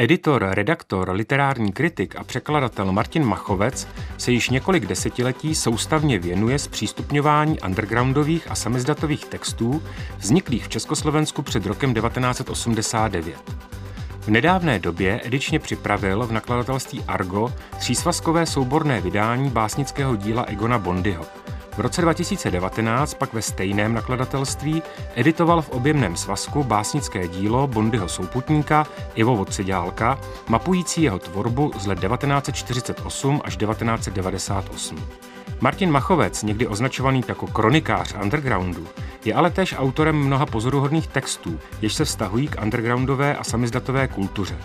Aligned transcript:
Editor, 0.00 0.48
redaktor, 0.50 1.10
literární 1.10 1.72
kritik 1.72 2.16
a 2.16 2.24
překladatel 2.24 2.92
Martin 2.92 3.24
Machovec 3.24 3.88
se 4.18 4.32
již 4.32 4.50
několik 4.50 4.86
desetiletí 4.86 5.54
soustavně 5.54 6.18
věnuje 6.18 6.58
zpřístupňování 6.58 7.60
undergroundových 7.60 8.50
a 8.50 8.54
samizdatových 8.54 9.24
textů 9.24 9.82
vzniklých 10.18 10.64
v 10.64 10.68
Československu 10.68 11.42
před 11.42 11.66
rokem 11.66 11.94
1989. 11.94 13.54
V 14.20 14.28
nedávné 14.28 14.78
době 14.78 15.20
edičně 15.24 15.58
připravil 15.58 16.26
v 16.26 16.32
nakladatelství 16.32 17.04
Argo 17.08 17.52
třísvazkové 17.78 18.46
souborné 18.46 19.00
vydání 19.00 19.50
básnického 19.50 20.16
díla 20.16 20.42
Egona 20.42 20.78
Bondyho– 20.78 21.26
v 21.78 21.80
roce 21.80 22.02
2019 22.02 23.14
pak 23.14 23.32
ve 23.32 23.42
stejném 23.42 23.94
nakladatelství 23.94 24.82
editoval 25.14 25.62
v 25.62 25.70
objemném 25.70 26.16
svazku 26.16 26.64
básnické 26.64 27.28
dílo 27.28 27.66
Bondyho 27.66 28.08
souputníka 28.08 28.86
Ivo 29.14 29.36
Vodseďálka, 29.36 30.18
mapující 30.48 31.02
jeho 31.02 31.18
tvorbu 31.18 31.72
z 31.78 31.86
let 31.86 31.98
1948 32.00 33.40
až 33.44 33.56
1998. 33.56 34.98
Martin 35.60 35.90
Machovec, 35.90 36.42
někdy 36.42 36.66
označovaný 36.66 37.24
jako 37.28 37.46
kronikář 37.46 38.14
undergroundu, 38.22 38.86
je 39.24 39.34
ale 39.34 39.50
též 39.50 39.74
autorem 39.78 40.16
mnoha 40.16 40.46
pozoruhodných 40.46 41.06
textů, 41.06 41.60
jež 41.82 41.94
se 41.94 42.04
vztahují 42.04 42.48
k 42.48 42.62
undergroundové 42.62 43.36
a 43.36 43.44
samizdatové 43.44 44.08
kultuře. 44.08 44.56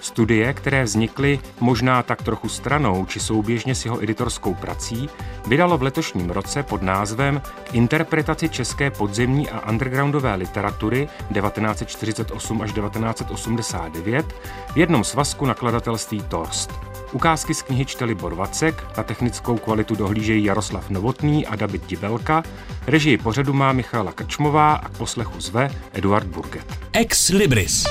Studie, 0.00 0.52
které 0.52 0.84
vznikly 0.84 1.38
možná 1.60 2.02
tak 2.02 2.22
trochu 2.22 2.48
stranou 2.48 3.06
či 3.06 3.20
souběžně 3.20 3.74
s 3.74 3.84
jeho 3.84 4.02
editorskou 4.02 4.54
prací, 4.54 5.08
vydalo 5.46 5.78
v 5.78 5.82
letošním 5.82 6.30
roce 6.30 6.62
pod 6.62 6.82
názvem 6.82 7.42
K 7.64 7.74
interpretaci 7.74 8.48
české 8.48 8.90
podzemní 8.90 9.50
a 9.50 9.68
undergroundové 9.70 10.34
literatury 10.34 11.08
1948 11.32 12.62
až 12.62 12.72
1989 12.72 14.26
v 14.72 14.76
jednom 14.76 15.04
svazku 15.04 15.46
nakladatelství 15.46 16.22
Torst. 16.28 16.70
Ukázky 17.12 17.54
z 17.54 17.62
knihy 17.62 17.84
čte 17.84 18.04
Libor 18.04 18.34
Vacek, 18.34 18.84
na 18.96 19.02
technickou 19.02 19.56
kvalitu 19.56 19.94
dohlížejí 19.94 20.44
Jaroslav 20.44 20.90
Novotný 20.90 21.46
a 21.46 21.56
David 21.56 21.86
Dibelka, 21.86 22.42
režii 22.86 23.18
pořadu 23.18 23.52
má 23.52 23.72
Michála 23.72 24.12
Krčmová 24.12 24.74
a 24.74 24.88
k 24.88 24.98
poslechu 24.98 25.40
zve 25.40 25.70
Eduard 25.92 26.26
Burget. 26.26 26.78
Ex 26.92 27.28
Libris. 27.28 27.84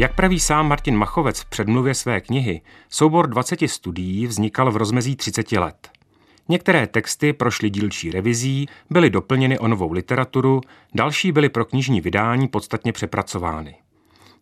Jak 0.00 0.14
praví 0.14 0.40
sám 0.40 0.68
Martin 0.68 0.96
Machovec 0.96 1.40
v 1.40 1.44
předmluvě 1.44 1.94
své 1.94 2.20
knihy, 2.20 2.60
soubor 2.88 3.26
20 3.26 3.58
studií 3.66 4.26
vznikal 4.26 4.72
v 4.72 4.76
rozmezí 4.76 5.16
30 5.16 5.52
let. 5.52 5.90
Některé 6.48 6.86
texty 6.86 7.32
prošly 7.32 7.70
dílčí 7.70 8.10
revizí, 8.10 8.68
byly 8.90 9.10
doplněny 9.10 9.58
o 9.58 9.68
novou 9.68 9.92
literaturu, 9.92 10.60
další 10.94 11.32
byly 11.32 11.48
pro 11.48 11.64
knižní 11.64 12.00
vydání 12.00 12.48
podstatně 12.48 12.92
přepracovány. 12.92 13.74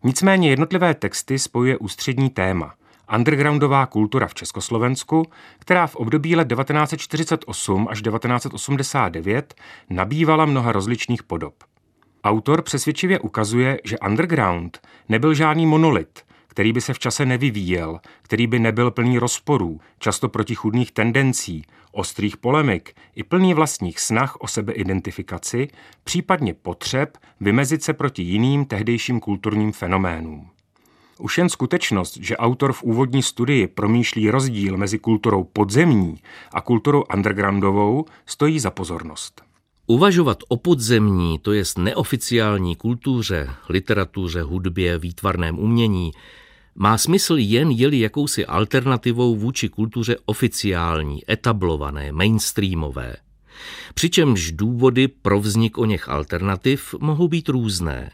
Nicméně 0.03 0.49
jednotlivé 0.49 0.93
texty 0.93 1.39
spojuje 1.39 1.77
ústřední 1.77 2.29
téma– 2.29 2.73
undergroundová 3.15 3.85
kultura 3.85 4.27
v 4.27 4.33
Československu, 4.33 5.25
která 5.59 5.87
v 5.87 5.95
období 5.95 6.35
let 6.35 6.47
1948 6.47 7.87
až 7.89 8.01
1989 8.01 9.53
nabývala 9.89 10.45
mnoha 10.45 10.71
rozličných 10.71 11.23
podob. 11.23 11.53
Autor 12.23 12.61
přesvědčivě 12.61 13.19
ukazuje, 13.19 13.79
že 13.83 13.99
underground 13.99 14.79
nebyl 15.09 15.33
žádný 15.33 15.65
monolit, 15.65 16.25
který 16.47 16.73
by 16.73 16.81
se 16.81 16.93
v 16.93 16.99
čase 16.99 17.25
nevyvíjel, 17.25 17.99
který 18.21 18.47
by 18.47 18.59
nebyl 18.59 18.91
plný 18.91 19.19
rozporů, 19.19 19.79
často 19.99 20.29
protichudných 20.29 20.91
tendencí, 20.91 21.65
ostrých 21.91 22.37
polemik 22.37 22.93
i 23.15 23.23
plný 23.23 23.53
vlastních 23.53 23.99
snah 23.99 24.35
o 24.39 24.47
sebeidentifikaci, 24.47 25.67
případně 26.03 26.53
potřeb 26.53 27.17
vymezit 27.39 27.83
se 27.83 27.93
proti 27.93 28.23
jiným 28.23 28.65
tehdejším 28.65 29.19
kulturním 29.19 29.71
fenoménům. 29.71 30.49
Už 31.19 31.37
jen 31.37 31.49
skutečnost, 31.49 32.17
že 32.17 32.37
autor 32.37 32.73
v 32.73 32.83
úvodní 32.83 33.23
studii 33.23 33.67
promýšlí 33.67 34.29
rozdíl 34.29 34.77
mezi 34.77 34.99
kulturou 34.99 35.43
podzemní 35.43 36.17
a 36.53 36.61
kulturou 36.61 37.03
undergroundovou, 37.15 38.05
stojí 38.25 38.59
za 38.59 38.71
pozornost. 38.71 39.48
Uvažovat 39.91 40.37
o 40.47 40.57
podzemní, 40.57 41.39
to 41.39 41.53
jest 41.53 41.77
neoficiální 41.77 42.75
kultuře, 42.75 43.49
literatuře, 43.69 44.41
hudbě, 44.41 44.99
výtvarném 44.99 45.59
umění, 45.59 46.11
má 46.75 46.97
smysl 46.97 47.35
jen 47.37 47.71
jeli 47.71 47.99
jakousi 47.99 48.45
alternativou 48.45 49.35
vůči 49.35 49.69
kultuře 49.69 50.17
oficiální, 50.25 51.31
etablované, 51.31 52.11
mainstreamové. 52.11 53.15
Přičemž 53.93 54.51
důvody 54.51 55.07
pro 55.07 55.39
vznik 55.39 55.77
o 55.77 55.85
něch 55.85 56.09
alternativ 56.09 56.95
mohou 56.99 57.27
být 57.27 57.49
různé. 57.49 58.11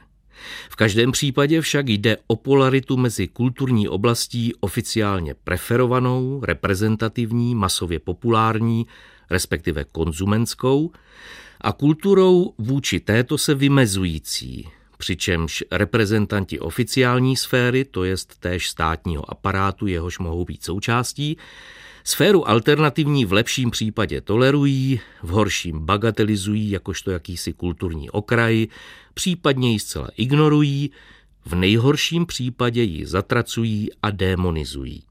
V 0.69 0.75
každém 0.75 1.11
případě 1.11 1.61
však 1.61 1.89
jde 1.89 2.17
o 2.27 2.35
polaritu 2.35 2.97
mezi 2.97 3.27
kulturní 3.27 3.87
oblastí 3.87 4.53
oficiálně 4.59 5.33
preferovanou, 5.43 6.41
reprezentativní, 6.43 7.55
masově 7.55 7.99
populární, 7.99 8.85
respektive 9.29 9.83
konzumenskou, 9.83 10.91
a 11.61 11.71
kulturou 11.71 12.53
vůči 12.57 12.99
této 12.99 13.37
se 13.37 13.55
vymezující, 13.55 14.67
přičemž 14.97 15.63
reprezentanti 15.71 16.59
oficiální 16.59 17.35
sféry, 17.35 17.85
to 17.85 18.03
jest 18.03 18.39
též 18.39 18.69
státního 18.69 19.31
aparátu, 19.31 19.87
jehož 19.87 20.19
mohou 20.19 20.45
být 20.45 20.63
součástí, 20.63 21.37
sféru 22.03 22.49
alternativní 22.49 23.25
v 23.25 23.33
lepším 23.33 23.71
případě 23.71 24.21
tolerují, 24.21 24.99
v 25.23 25.29
horším 25.29 25.85
bagatelizují 25.85 26.69
jakožto 26.69 27.11
jakýsi 27.11 27.53
kulturní 27.53 28.09
okraj, 28.09 28.67
případně 29.13 29.71
ji 29.71 29.79
zcela 29.79 30.09
ignorují, 30.17 30.91
v 31.45 31.55
nejhorším 31.55 32.25
případě 32.25 32.83
ji 32.83 33.05
zatracují 33.05 33.89
a 34.01 34.11
demonizují. 34.11 35.03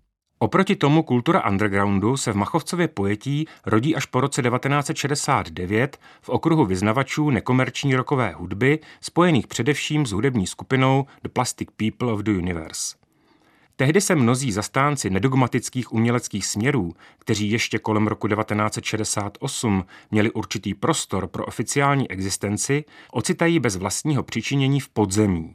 Oproti 0.45 0.77
tomu 0.77 1.03
kultura 1.03 1.49
undergroundu 1.51 2.17
se 2.17 2.33
v 2.33 2.37
Machovcově 2.37 2.89
pojetí 2.89 3.47
rodí 3.67 3.97
až 3.97 4.07
po 4.07 4.21
roce 4.21 4.43
1969 4.43 5.99
v 6.23 6.29
okruhu 6.29 6.65
vyznavačů 6.65 7.31
nekomerční 7.31 7.97
rokové 7.97 8.33
hudby, 8.33 8.79
spojených 9.01 9.47
především 9.47 10.07
s 10.07 10.13
hudební 10.13 10.47
skupinou 10.47 11.07
The 11.23 11.29
Plastic 11.29 11.69
People 11.77 12.13
of 12.13 12.21
the 12.21 12.31
Universe. 12.31 12.97
Tehdy 13.77 14.01
se 14.01 14.15
mnozí 14.15 14.53
zastánci 14.53 15.11
nedogmatických 15.11 15.93
uměleckých 15.93 16.47
směrů, 16.47 16.95
kteří 17.19 17.51
ještě 17.51 17.79
kolem 17.79 18.07
roku 18.07 18.29
1968 18.29 19.85
měli 20.11 20.31
určitý 20.31 20.75
prostor 20.75 21.27
pro 21.27 21.47
oficiální 21.47 22.11
existenci, 22.11 22.85
ocitají 23.13 23.61
bez 23.61 23.77
vlastního 23.77 24.23
přičinění 24.23 24.81
v 24.81 24.89
podzemí. 24.89 25.55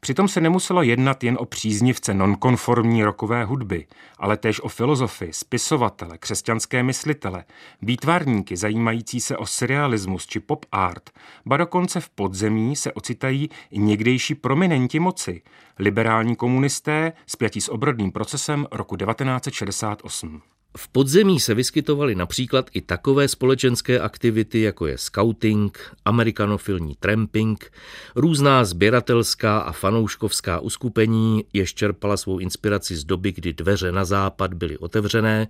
Přitom 0.00 0.28
se 0.28 0.40
nemuselo 0.40 0.82
jednat 0.82 1.24
jen 1.24 1.36
o 1.40 1.44
příznivce 1.44 2.14
nonkonformní 2.14 3.04
rokové 3.04 3.44
hudby, 3.44 3.86
ale 4.18 4.36
též 4.36 4.60
o 4.60 4.68
filozofy, 4.68 5.28
spisovatele, 5.32 6.18
křesťanské 6.18 6.82
myslitele, 6.82 7.44
výtvarníky 7.82 8.56
zajímající 8.56 9.20
se 9.20 9.36
o 9.36 9.46
surrealismus 9.46 10.26
či 10.26 10.40
pop 10.40 10.66
art, 10.72 11.10
ba 11.46 11.56
dokonce 11.56 12.00
v 12.00 12.08
podzemí 12.08 12.76
se 12.76 12.92
ocitají 12.92 13.50
i 13.70 13.78
někdejší 13.78 14.34
prominenti 14.34 15.00
moci, 15.00 15.42
liberální 15.78 16.36
komunisté 16.36 17.12
spjatí 17.26 17.60
s 17.60 17.68
obrodným 17.68 18.12
procesem 18.12 18.66
roku 18.72 18.96
1968. 18.96 20.42
V 20.76 20.88
podzemí 20.88 21.40
se 21.40 21.54
vyskytovaly 21.54 22.14
například 22.14 22.70
i 22.72 22.80
takové 22.80 23.28
společenské 23.28 24.00
aktivity, 24.00 24.60
jako 24.60 24.86
je 24.86 24.98
scouting, 24.98 25.96
amerikanofilní 26.04 26.94
tramping, 27.00 27.72
různá 28.16 28.64
sběratelská 28.64 29.58
a 29.58 29.72
fanouškovská 29.72 30.60
uskupení, 30.60 31.44
jež 31.52 31.74
čerpala 31.74 32.16
svou 32.16 32.38
inspiraci 32.38 32.96
z 32.96 33.04
doby, 33.04 33.32
kdy 33.32 33.52
dveře 33.52 33.92
na 33.92 34.04
západ 34.04 34.54
byly 34.54 34.78
otevřené, 34.78 35.48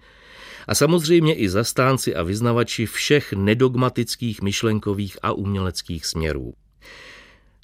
a 0.68 0.74
samozřejmě 0.74 1.34
i 1.34 1.48
zastánci 1.48 2.14
a 2.14 2.22
vyznavači 2.22 2.86
všech 2.86 3.32
nedogmatických 3.32 4.42
myšlenkových 4.42 5.18
a 5.22 5.32
uměleckých 5.32 6.06
směrů. 6.06 6.54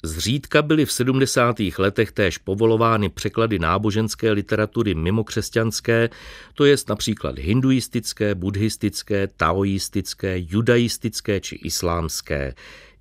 Zřídka 0.03 0.61
byly 0.61 0.85
v 0.85 0.91
70. 0.91 1.55
letech 1.77 2.11
též 2.11 2.37
povolovány 2.37 3.09
překlady 3.09 3.59
náboženské 3.59 4.31
literatury 4.31 4.95
mimo 4.95 5.23
křesťanské, 5.23 6.09
to 6.53 6.65
jest 6.65 6.89
například 6.89 7.39
hinduistické, 7.39 8.35
buddhistické, 8.35 9.27
taoistické, 9.27 10.35
judaistické 10.37 11.39
či 11.39 11.55
islámské. 11.55 12.53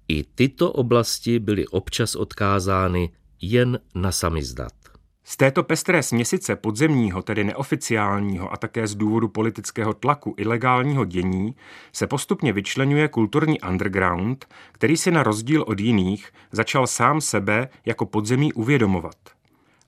I 0.08 0.24
tyto 0.34 0.72
oblasti 0.72 1.38
byly 1.38 1.66
občas 1.66 2.14
odkázány 2.14 3.10
jen 3.40 3.78
na 3.94 4.12
samizdat. 4.12 4.83
Z 5.26 5.36
této 5.36 5.62
pestré 5.62 6.02
směsice 6.02 6.56
podzemního, 6.56 7.22
tedy 7.22 7.44
neoficiálního 7.44 8.52
a 8.52 8.56
také 8.56 8.86
z 8.86 8.94
důvodu 8.94 9.28
politického 9.28 9.94
tlaku 9.94 10.34
ilegálního 10.36 11.04
dění 11.04 11.54
se 11.92 12.06
postupně 12.06 12.52
vyčlenuje 12.52 13.08
kulturní 13.08 13.60
underground, 13.60 14.46
který 14.72 14.96
si 14.96 15.10
na 15.10 15.22
rozdíl 15.22 15.64
od 15.66 15.80
jiných 15.80 16.32
začal 16.52 16.86
sám 16.86 17.20
sebe 17.20 17.68
jako 17.84 18.06
podzemí 18.06 18.52
uvědomovat. 18.52 19.16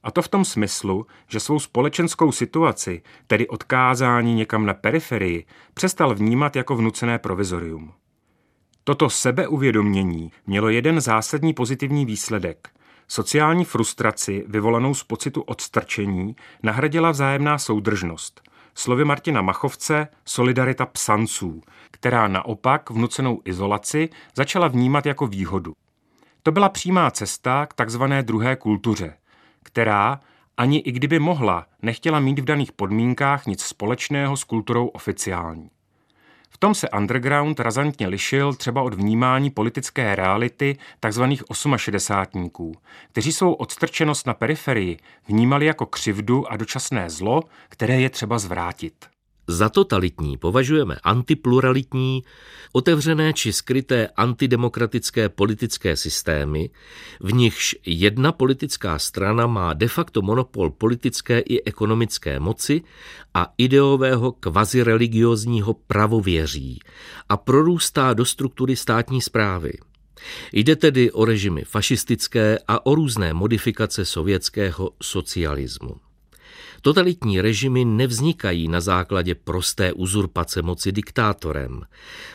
A 0.02 0.10
to 0.10 0.22
v 0.22 0.28
tom 0.28 0.44
smyslu, 0.44 1.06
že 1.28 1.40
svou 1.40 1.58
společenskou 1.58 2.32
situaci, 2.32 3.02
tedy 3.26 3.48
odkázání 3.48 4.34
někam 4.34 4.66
na 4.66 4.74
periferii, 4.74 5.44
přestal 5.74 6.14
vnímat 6.14 6.56
jako 6.56 6.76
vnucené 6.76 7.18
provizorium. 7.18 7.92
Toto 8.84 9.10
sebeuvědomění 9.10 10.32
mělo 10.46 10.68
jeden 10.68 11.00
zásadní 11.00 11.52
pozitivní 11.52 12.06
výsledek. 12.06 12.75
Sociální 13.08 13.64
frustraci, 13.64 14.44
vyvolanou 14.48 14.94
z 14.94 15.04
pocitu 15.04 15.40
odstrčení, 15.42 16.36
nahradila 16.62 17.10
vzájemná 17.10 17.58
soudržnost. 17.58 18.40
Slovy 18.74 19.04
Martina 19.04 19.42
Machovce 19.42 20.08
solidarita 20.24 20.86
psanců, 20.86 21.60
která 21.90 22.28
naopak 22.28 22.90
vnucenou 22.90 23.40
izolaci 23.44 24.08
začala 24.34 24.68
vnímat 24.68 25.06
jako 25.06 25.26
výhodu. 25.26 25.72
To 26.42 26.52
byla 26.52 26.68
přímá 26.68 27.10
cesta 27.10 27.66
k 27.66 27.74
takzvané 27.74 28.22
druhé 28.22 28.56
kultuře, 28.56 29.16
která, 29.62 30.20
ani 30.56 30.78
i 30.78 30.92
kdyby 30.92 31.18
mohla, 31.18 31.66
nechtěla 31.82 32.20
mít 32.20 32.38
v 32.38 32.44
daných 32.44 32.72
podmínkách 32.72 33.46
nic 33.46 33.62
společného 33.62 34.36
s 34.36 34.44
kulturou 34.44 34.86
oficiální. 34.86 35.70
V 36.56 36.58
tom 36.58 36.74
se 36.74 36.88
underground 36.88 37.60
razantně 37.60 38.08
lišil 38.08 38.54
třeba 38.54 38.82
od 38.82 38.94
vnímání 38.94 39.50
politické 39.50 40.14
reality 40.16 40.76
tzv. 41.08 41.22
osumašedesátníků, 41.48 42.74
kteří 43.12 43.32
svou 43.32 43.52
odstrčenost 43.52 44.26
na 44.26 44.34
periferii 44.34 44.98
vnímali 45.28 45.66
jako 45.66 45.86
křivdu 45.86 46.52
a 46.52 46.56
dočasné 46.56 47.10
zlo, 47.10 47.42
které 47.68 48.00
je 48.00 48.10
třeba 48.10 48.38
zvrátit. 48.38 49.06
Za 49.48 49.68
totalitní 49.68 50.36
považujeme 50.36 50.96
antipluralitní, 51.02 52.24
otevřené 52.72 53.32
či 53.32 53.52
skryté 53.52 54.08
antidemokratické 54.16 55.28
politické 55.28 55.96
systémy, 55.96 56.70
v 57.20 57.32
nichž 57.32 57.76
jedna 57.86 58.32
politická 58.32 58.98
strana 58.98 59.46
má 59.46 59.72
de 59.72 59.88
facto 59.88 60.22
monopol 60.22 60.70
politické 60.70 61.38
i 61.40 61.62
ekonomické 61.62 62.40
moci 62.40 62.82
a 63.34 63.52
ideového 63.58 64.32
kvazireligiozního 64.32 65.74
pravověří 65.74 66.78
a 67.28 67.36
prorůstá 67.36 68.12
do 68.12 68.24
struktury 68.24 68.76
státní 68.76 69.22
zprávy. 69.22 69.72
Jde 70.52 70.76
tedy 70.76 71.12
o 71.12 71.24
režimy 71.24 71.64
fašistické 71.64 72.58
a 72.68 72.86
o 72.86 72.94
různé 72.94 73.34
modifikace 73.34 74.04
sovětského 74.04 74.90
socialismu. 75.02 76.05
Totalitní 76.82 77.40
režimy 77.40 77.84
nevznikají 77.84 78.68
na 78.68 78.80
základě 78.80 79.34
prosté 79.34 79.92
uzurpace 79.92 80.62
moci 80.62 80.92
diktátorem, 80.92 81.82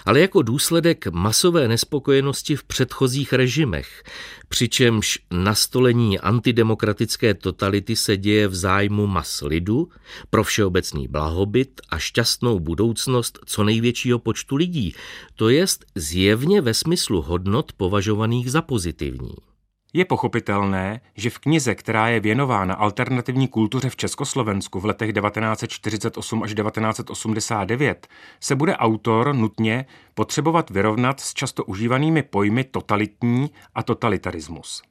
ale 0.06 0.20
jako 0.20 0.42
důsledek 0.42 1.08
masové 1.08 1.68
nespokojenosti 1.68 2.56
v 2.56 2.64
předchozích 2.64 3.34
režimech, 3.34 4.04
přičemž 4.50 5.20
nastolení 5.32 6.20
antidemokratické 6.20 7.34
totality 7.34 7.96
se 7.96 8.18
děje 8.18 8.48
v 8.48 8.56
zájmu 8.56 9.08
mas 9.08 9.42
lidu, 9.42 9.90
pro 10.30 10.44
všeobecný 10.44 11.08
blahobyt 11.08 11.82
a 11.90 11.98
šťastnou 11.98 12.60
budoucnost 12.60 13.40
co 13.46 13.64
největšího 13.64 14.20
počtu 14.20 14.56
lidí, 14.56 14.96
to 15.36 15.50
jest 15.50 15.86
zjevně 15.96 16.62
ve 16.62 16.74
smyslu 16.74 17.22
hodnot 17.22 17.74
považovaných 17.74 18.52
za 18.52 18.62
pozitivní. 18.62 19.51
Je 19.94 20.06
pochopitelné, 20.06 21.02
že 21.16 21.30
v 21.30 21.40
knize, 21.40 21.76
která 21.76 22.08
je 22.08 22.20
věnována 22.20 22.74
alternativní 22.74 23.48
kultuře 23.48 23.90
v 23.90 23.96
Československu 23.96 24.80
v 24.80 24.86
letech 24.86 25.14
1948 25.14 26.44
až 26.44 26.54
1989, 26.54 28.08
se 28.40 28.56
bude 28.56 28.78
autor 28.78 29.36
nutně 29.36 29.86
potřebovat 30.14 30.70
vyrovnat 30.70 31.20
s 31.20 31.34
často 31.34 31.64
užívanými 31.64 32.24
pojmy 32.24 32.64
totalitní 32.64 33.52
a 33.76 33.84
totalitarismus. 33.84 34.91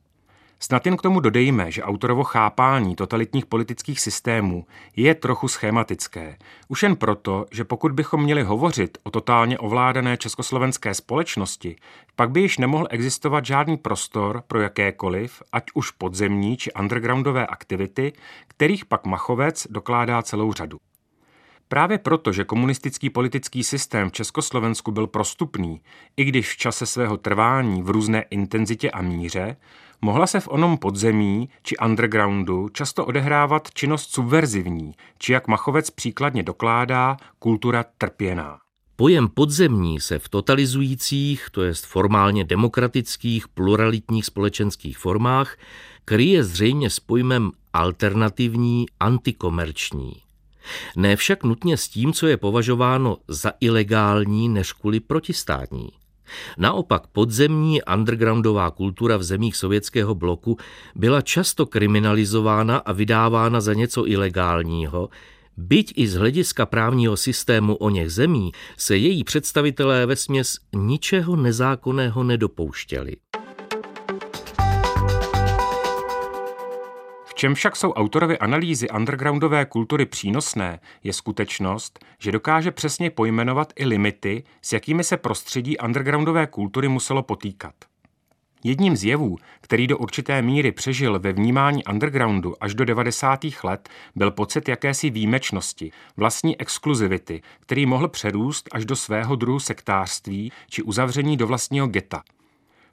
Snad 0.62 0.87
jen 0.87 0.97
k 0.97 1.03
tomu 1.03 1.21
dodejme, 1.21 1.71
že 1.71 1.83
autorovo 1.83 2.25
chápání 2.25 2.97
totalitních 2.97 3.47
politických 3.47 4.01
systémů 4.01 4.67
je 4.97 5.15
trochu 5.15 5.49
schematické. 5.49 6.37
Už 6.69 6.83
jen 6.83 6.97
proto, 6.97 7.47
že 7.53 7.65
pokud 7.65 7.93
bychom 7.93 8.23
měli 8.23 8.43
hovořit 8.43 8.99
o 9.03 9.11
totálně 9.11 9.59
ovládané 9.59 10.17
československé 10.17 10.95
společnosti, 10.95 11.77
pak 12.17 12.31
by 12.31 12.41
již 12.41 12.59
nemohl 12.59 12.87
existovat 12.91 13.47
žádný 13.47 13.77
prostor 13.77 14.43
pro 14.47 14.61
jakékoliv, 14.61 15.43
ať 15.53 15.65
už 15.75 15.91
podzemní 15.91 16.57
či 16.57 16.73
undergroundové 16.73 17.47
aktivity, 17.47 18.12
kterých 18.49 18.85
pak 18.85 19.07
Machovec 19.07 19.67
dokládá 19.71 20.23
celou 20.23 20.53
řadu. 20.53 20.79
Právě 21.73 21.99
proto, 21.99 22.33
že 22.33 22.45
komunistický 22.45 23.11
politický 23.11 23.65
systém 23.65 24.11
v 24.11 24.13
Československu 24.13 24.93
byl 24.93 25.07
prostupný, 25.07 25.81
i 26.17 26.25
když 26.25 26.53
v 26.53 26.57
čase 26.57 26.87
svého 26.87 27.17
trvání 27.17 27.83
v 27.83 27.91
různé 27.91 28.23
intenzitě 28.23 28.91
a 28.91 29.03
míře, 29.03 29.57
mohla 30.01 30.27
se 30.27 30.41
v 30.41 30.49
onom 30.49 30.79
podzemí 30.79 31.49
či 31.63 31.77
undergroundu 31.77 32.69
často 32.69 33.07
odehrávat 33.07 33.69
činnost 33.75 34.13
subverzivní, 34.13 34.95
či 35.19 35.33
jak 35.33 35.49
Machovec 35.49 35.91
příkladně 35.91 36.43
dokládá, 36.43 37.17
kultura 37.39 37.85
trpěná. 37.99 38.59
Pojem 38.97 39.29
podzemní 39.29 40.01
se 40.01 40.19
v 40.19 40.29
totalizujících, 40.29 41.47
to 41.51 41.63
jest 41.63 41.87
formálně 41.87 42.45
demokratických, 42.45 43.49
pluralitních 43.49 44.27
společenských 44.27 44.99
formách, 44.99 45.57
kryje 46.05 46.45
zřejmě 46.45 46.91
s 46.91 47.01
pojmem 47.01 47.51
alternativní, 47.73 48.87
antikomerční. 49.01 50.30
Ne 50.97 51.17
však 51.17 51.45
nutně 51.45 51.77
s 51.77 51.89
tím, 51.89 52.12
co 52.12 52.27
je 52.27 52.37
považováno 52.37 53.17
za 53.29 53.53
ilegální 53.61 54.49
než 54.49 54.73
kvůli 54.73 55.01
protistátní. 55.01 55.89
Naopak 56.59 57.07
podzemní 57.07 57.83
undergroundová 57.95 58.71
kultura 58.71 59.17
v 59.17 59.23
zemích 59.23 59.57
sovětského 59.57 60.15
bloku 60.15 60.57
byla 60.95 61.21
často 61.21 61.67
kriminalizována 61.67 62.77
a 62.79 62.93
vydávána 62.93 63.61
za 63.61 63.75
něco 63.75 64.07
ilegálního, 64.07 65.09
byť 65.57 65.93
i 65.97 66.09
z 66.09 66.15
hlediska 66.15 66.67
právního 66.67 67.17
systému 67.17 67.77
o 67.77 67.91
něch 67.91 68.12
zemí 68.12 68.53
se 68.77 68.97
její 68.97 69.25
představitelé 69.25 70.07
ve 70.07 70.17
směs 70.17 70.59
ničeho 70.77 71.37
nezákonného 71.37 72.23
nedopouštěli. 72.25 73.17
Čem 77.41 77.55
však 77.55 77.77
jsou 77.77 77.93
autorovi 77.93 78.39
analýzy 78.39 78.89
undergroundové 78.89 79.65
kultury 79.67 80.07
přínosné, 80.07 80.81
je 81.05 81.13
skutečnost, 81.13 82.05
že 82.19 82.33
dokáže 82.33 82.71
přesně 82.71 83.11
pojmenovat 83.11 83.73
i 83.77 83.87
limity, 83.87 84.45
s 84.63 84.73
jakými 84.73 85.05
se 85.05 85.17
prostředí 85.17 85.79
undergroundové 85.79 86.47
kultury 86.47 86.89
muselo 86.89 87.23
potýkat. 87.23 87.75
Jedním 88.65 88.97
z 88.97 89.05
jevů, 89.05 89.37
který 89.61 89.87
do 89.87 89.99
určité 89.99 90.43
míry 90.43 90.73
přežil 90.73 91.19
ve 91.19 91.33
vnímání 91.33 91.85
undergroundu 91.85 92.55
až 92.61 92.75
do 92.75 92.85
90. 92.85 93.41
let, 93.65 93.89
byl 94.17 94.31
pocit 94.31 94.69
jakési 94.69 95.11
výjimečnosti, 95.11 95.93
vlastní 96.17 96.61
exkluzivity, 96.61 97.43
který 97.61 97.87
mohl 97.87 98.09
přerůst 98.09 98.69
až 98.73 98.85
do 98.85 98.97
svého 98.97 99.37
druhu 99.37 99.61
sektářství 99.61 100.53
či 100.71 100.83
uzavření 100.83 101.37
do 101.37 101.47
vlastního 101.47 101.87
geta– 101.87 102.23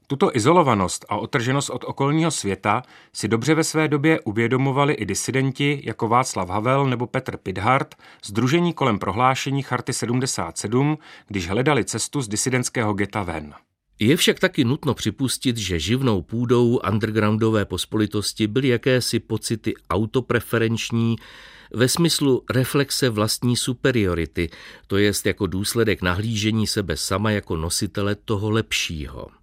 tuto 0.07 0.35
izolovanost 0.35 1.05
a 1.09 1.17
otrženost 1.17 1.69
od 1.69 1.83
okolního 1.87 2.31
světa 2.31 2.83
si 3.13 3.27
dobře 3.27 3.55
ve 3.55 3.63
své 3.63 3.87
době 3.87 4.19
uvědomovali 4.19 4.93
i 4.93 5.05
disidenti 5.05 5.81
jako 5.83 6.07
Václav 6.07 6.49
Havel 6.49 6.85
nebo 6.85 7.07
Petr 7.07 7.37
Pidhart, 7.37 7.95
združení 8.25 8.73
kolem 8.73 8.99
prohlášení 8.99 9.63
Charty 9.63 9.93
77, 9.93 10.97
když 11.27 11.49
hledali 11.49 11.85
cestu 11.85 12.21
z 12.21 12.27
disidentského 12.27 12.93
geta 12.93 13.23
ven. 13.23 13.53
Je 13.99 14.17
však 14.17 14.39
taky 14.39 14.63
nutno 14.63 14.93
připustit, 14.93 15.57
že 15.57 15.79
živnou 15.79 16.21
půdou 16.21 16.79
undergroundové 16.91 17.65
pospolitosti 17.65 18.47
byly 18.47 18.67
jakési 18.67 19.19
pocity 19.19 19.73
autopreferenční, 19.89 21.15
ve 21.73 21.87
smyslu 21.87 22.43
reflexe 22.49 23.09
vlastní 23.09 23.55
superiority, 23.55 24.49
to 24.87 24.97
jest 24.97 25.25
jako 25.25 25.47
důsledek 25.47 26.01
nahlížení 26.01 26.67
sebe 26.67 26.97
sama 26.97 27.31
jako 27.31 27.55
nositele 27.55 28.15
toho 28.15 28.49
lepšího. 28.49 29.36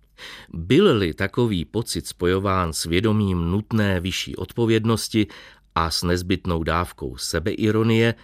Byl-li 0.52 1.14
takový 1.14 1.64
pocit 1.64 2.06
spojován 2.06 2.73
s 2.73 2.85
vědomím 2.85 3.50
nutné 3.50 4.00
vyšší 4.00 4.37
odpovědnosti 4.37 5.26
a 5.75 5.90
s 5.90 6.02
nezbytnou 6.02 6.62
dávkou 6.62 7.16
sebeironie, 7.16 8.14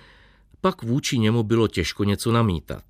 pak 0.61 0.83
vůči 0.83 1.19
němu 1.19 1.43
bylo 1.43 1.69
těžko 1.69 2.05
něco 2.05 2.33
namítat. 2.33 2.85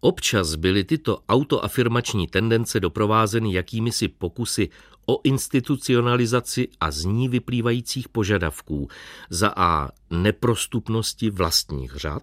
Občas 0.00 0.54
byly 0.54 0.84
tyto 0.84 1.18
autoafirmační 1.28 2.26
tendence 2.26 2.80
doprovázeny 2.80 3.54
jakými 3.54 3.92
si 3.92 4.08
pokusy 4.08 4.68
o 5.06 5.20
institucionalizaci 5.24 6.68
a 6.80 6.90
z 6.90 7.04
ní 7.04 7.28
vyplývajících 7.28 8.08
požadavků. 8.08 8.88
Za 9.30 9.52
a. 9.56 9.88
Neprostupnosti 10.10 11.30
vlastních 11.30 11.96
řad, 11.96 12.22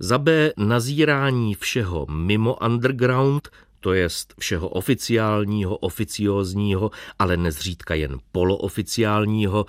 za 0.00 0.18
b. 0.18 0.52
Nazírání 0.56 1.54
všeho 1.54 2.06
mimo 2.10 2.54
underground 2.54 3.48
to 3.80 3.92
jest 3.92 4.34
všeho 4.40 4.68
oficiálního, 4.68 5.76
oficiózního, 5.76 6.90
ale 7.18 7.36
nezřídka 7.36 7.94
jen 7.94 8.18
polooficiálního, 8.32 9.66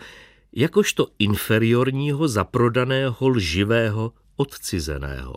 jakožto 0.53 1.07
inferiorního, 1.19 2.27
zaprodaného, 2.27 3.29
lživého, 3.29 4.13
odcizeného. 4.35 5.33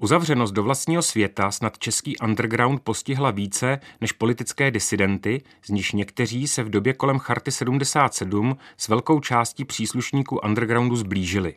Uzavřenost 0.00 0.54
do 0.54 0.62
vlastního 0.62 1.02
světa 1.02 1.50
snad 1.50 1.78
český 1.78 2.18
underground 2.18 2.80
postihla 2.82 3.30
více 3.30 3.78
než 4.00 4.12
politické 4.12 4.70
disidenty, 4.70 5.42
z 5.64 5.68
níž 5.68 5.92
někteří 5.92 6.48
se 6.48 6.62
v 6.62 6.70
době 6.70 6.92
kolem 6.92 7.18
Charty 7.18 7.50
77 7.52 8.56
s 8.76 8.88
velkou 8.88 9.20
částí 9.20 9.64
příslušníků 9.64 10.38
undergroundu 10.38 10.96
zblížili. 10.96 11.54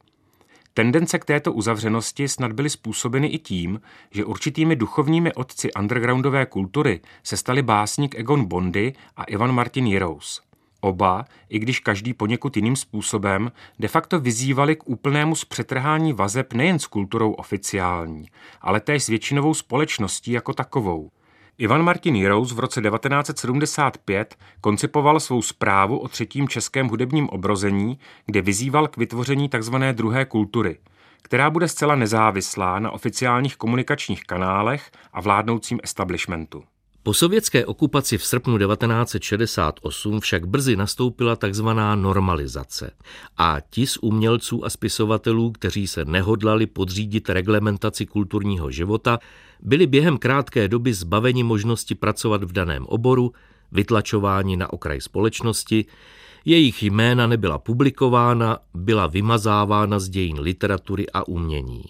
Tendence 0.77 1.20
k 1.20 1.25
této 1.25 1.53
uzavřenosti 1.53 2.27
snad 2.27 2.51
byly 2.51 2.70
způsobeny 2.70 3.27
i 3.27 3.39
tím, 3.39 3.82
že 4.12 4.25
určitými 4.25 4.75
duchovními 4.75 5.34
otci 5.34 5.74
undergroundové 5.74 6.46
kultury 6.46 7.01
se 7.24 7.38
stali 7.38 7.62
básník 7.62 8.15
Egon 8.15 8.46
Bondy 8.46 8.94
a 9.17 9.24
Ivan 9.24 9.51
Martin 9.51 9.88
Jirous. 9.88 10.41
Oba, 10.82 11.25
i 11.50 11.60
když 11.60 11.79
každý 11.79 12.13
poněkud 12.13 12.55
jiným 12.55 12.75
způsobem, 12.75 13.51
de 13.79 13.88
facto 13.88 14.20
vyzývali 14.20 14.75
k 14.75 14.88
úplnému 14.89 15.36
zpřetrhání 15.36 16.13
vazeb 16.13 16.53
nejen 16.53 16.79
s 16.79 16.88
kulturou 16.88 17.32
oficiální, 17.32 18.29
ale 18.62 18.79
též 18.79 19.03
s 19.03 19.08
většinovou 19.08 19.53
společností 19.53 20.32
jako 20.32 20.53
takovou. 20.53 21.12
Ivan 21.57 21.81
Martin 21.81 22.15
Jirous 22.15 22.53
v 22.53 22.59
roce 22.59 22.81
1975 22.81 24.35
koncipoval 24.62 25.19
svou 25.19 25.41
zprávu 25.41 25.97
o 25.97 26.07
třetím 26.07 26.47
českém 26.47 26.88
hudebním 26.88 27.29
obrození, 27.29 28.00
kde 28.25 28.41
vyzýval 28.41 28.88
k 28.88 28.97
vytvoření 28.97 29.50
tzv. 29.50 29.75
druhé 29.91 30.25
kultury, 30.25 30.77
která 31.21 31.50
bude 31.50 31.67
zcela 31.67 31.95
nezávislá 31.95 32.79
na 32.79 32.91
oficiálních 32.91 33.57
komunikačních 33.57 34.24
kanálech 34.24 34.91
a 35.13 35.21
vládnoucím 35.21 35.79
establishmentu. 35.83 36.63
Po 37.05 37.13
sovětské 37.13 37.65
okupaci 37.65 38.17
v 38.17 38.25
srpnu 38.25 38.57
1968 38.57 40.19
však 40.19 40.47
brzy 40.47 40.75
nastoupila 40.75 41.35
tzv. 41.35 41.67
normalizace 41.95 42.91
a 43.38 43.57
ti 43.69 43.88
z 43.88 43.97
umělců 43.97 44.65
a 44.65 44.69
spisovatelů, 44.69 45.51
kteří 45.51 45.88
se 45.88 46.05
nehodlali 46.05 46.65
podřídit 46.65 47.29
reglementaci 47.29 48.05
kulturního 48.05 48.71
života, 48.71 49.19
byli 49.62 49.88
během 49.88 50.17
krátké 50.17 50.67
doby 50.67 50.93
zbaveni 50.93 51.43
možnosti 51.43 51.95
pracovat 51.95 52.43
v 52.43 52.51
daném 52.51 52.85
oboru, 52.85 53.33
vytlačováni 53.71 54.57
na 54.57 54.74
okraj 54.74 55.01
společnosti, 55.01 55.85
jejich 56.45 56.83
jména 56.83 57.27
nebyla 57.27 57.59
publikována, 57.59 58.59
byla 58.74 59.07
vymazávána 59.07 60.00
z 60.00 60.09
dějin 60.09 60.39
literatury 60.39 61.05
a 61.13 61.27
umění. 61.27 61.83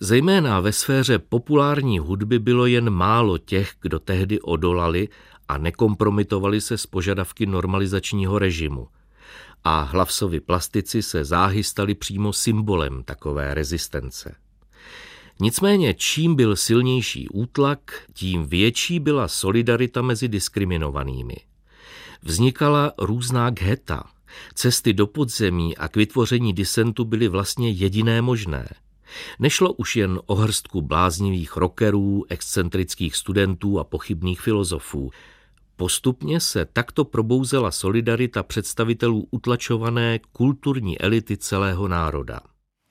Zejména 0.00 0.60
ve 0.60 0.72
sféře 0.72 1.18
populární 1.18 1.98
hudby 1.98 2.38
bylo 2.38 2.66
jen 2.66 2.90
málo 2.90 3.38
těch, 3.38 3.72
kdo 3.80 3.98
tehdy 3.98 4.40
odolali 4.40 5.08
a 5.48 5.58
nekompromitovali 5.58 6.60
se 6.60 6.78
s 6.78 6.86
požadavky 6.86 7.46
normalizačního 7.46 8.38
režimu. 8.38 8.88
A 9.64 9.82
hlavsovi 9.82 10.40
plastici 10.40 11.02
se 11.02 11.24
záhy 11.24 11.64
stali 11.64 11.94
přímo 11.94 12.32
symbolem 12.32 13.02
takové 13.02 13.54
rezistence. 13.54 14.34
Nicméně 15.40 15.94
čím 15.94 16.34
byl 16.34 16.56
silnější 16.56 17.28
útlak, 17.28 18.02
tím 18.12 18.46
větší 18.46 19.00
byla 19.00 19.28
solidarita 19.28 20.02
mezi 20.02 20.28
diskriminovanými. 20.28 21.36
Vznikala 22.22 22.92
různá 22.98 23.50
gheta. 23.50 24.04
Cesty 24.54 24.92
do 24.92 25.06
podzemí 25.06 25.76
a 25.76 25.88
k 25.88 25.96
vytvoření 25.96 26.52
disentu 26.52 27.04
byly 27.04 27.28
vlastně 27.28 27.70
jediné 27.70 28.22
možné– 28.22 28.68
Nešlo 29.38 29.72
už 29.72 29.96
jen 29.96 30.20
o 30.26 30.34
hrstku 30.34 30.82
bláznivých 30.82 31.56
rockerů, 31.56 32.24
excentrických 32.28 33.16
studentů 33.16 33.78
a 33.78 33.84
pochybných 33.84 34.40
filozofů. 34.40 35.10
Postupně 35.76 36.40
se 36.40 36.64
takto 36.64 37.04
probouzela 37.04 37.70
solidarita 37.70 38.42
představitelů 38.42 39.28
utlačované 39.30 40.18
kulturní 40.32 41.00
elity 41.00 41.36
celého 41.36 41.88
národa. 41.88 42.40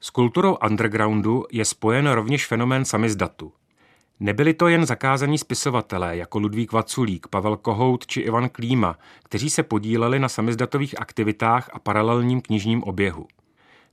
S 0.02 0.10
kulturou 0.10 0.58
undergroundu 0.70 1.44
je 1.52 1.66
spojen 1.66 2.08
rovněž 2.08 2.48
fenomén 2.48 2.86
samizdatu. 2.86 3.54
Nebyli 4.20 4.54
to 4.54 4.68
jen 4.68 4.86
zakázaní 4.86 5.38
spisovatelé 5.38 6.18
jako 6.18 6.40
Ludvík 6.40 6.72
Vaculík, 6.72 7.28
Pavel 7.28 7.58
Kohout 7.58 8.08
či 8.08 8.22
Ivan 8.22 8.50
Klíma, 8.50 8.98
kteří 9.24 9.50
se 9.50 9.64
podíleli 9.64 10.20
na 10.20 10.30
samizdatových 10.30 11.02
aktivitách 11.02 11.70
a 11.74 11.80
paralelním 11.80 12.42
knižním 12.42 12.84
oběhu. 12.84 13.28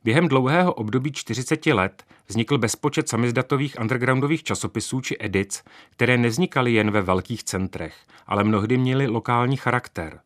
Během 0.05 0.29
dlouhého 0.29 0.75
období 0.75 1.13
40 1.13 1.67
let 1.67 2.05
vznikl 2.29 2.59
bezpočet 2.59 3.09
samizdatových 3.09 3.77
undergroundových 3.81 4.43
časopisů 4.43 5.01
či 5.01 5.17
edic, 5.21 5.65
které 5.91 6.19
nevznikaly 6.19 6.73
jen 6.73 6.91
ve 6.91 7.03
velkých 7.03 7.45
centrech, 7.45 7.95
ale 8.27 8.45
mnohdy 8.45 8.79
měly 8.79 9.07
lokální 9.07 9.57
charakter. 9.57 10.21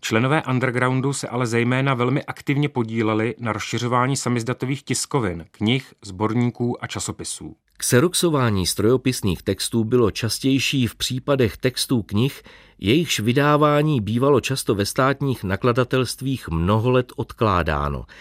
Členové 0.00 0.42
undergroundu 0.42 1.12
se 1.12 1.28
ale 1.28 1.46
zejména 1.46 1.94
velmi 1.94 2.24
aktivně 2.24 2.68
podíleli 2.68 3.34
na 3.38 3.52
rozšiřování 3.52 4.16
samizdatových 4.16 4.82
tiskovin, 4.82 5.44
knih, 5.50 5.94
sborníků 6.02 6.84
a 6.84 6.86
časopisů. 6.86 7.56
Xeroxování 7.76 8.66
strojopisných 8.66 9.42
textů 9.42 9.84
bylo 9.84 10.10
častější 10.10 10.86
v 10.86 10.94
případech 10.94 11.56
textů 11.56 12.02
knih, 12.02 12.42
jejichž 12.78 13.20
vydávání 13.20 14.00
bývalo 14.00 14.40
často 14.40 14.74
ve 14.74 14.86
státních 14.86 15.44
nakladatelstvích 15.44 16.48
mnoho 16.48 16.90
let 16.90 17.12
odkládáno– 17.16 18.04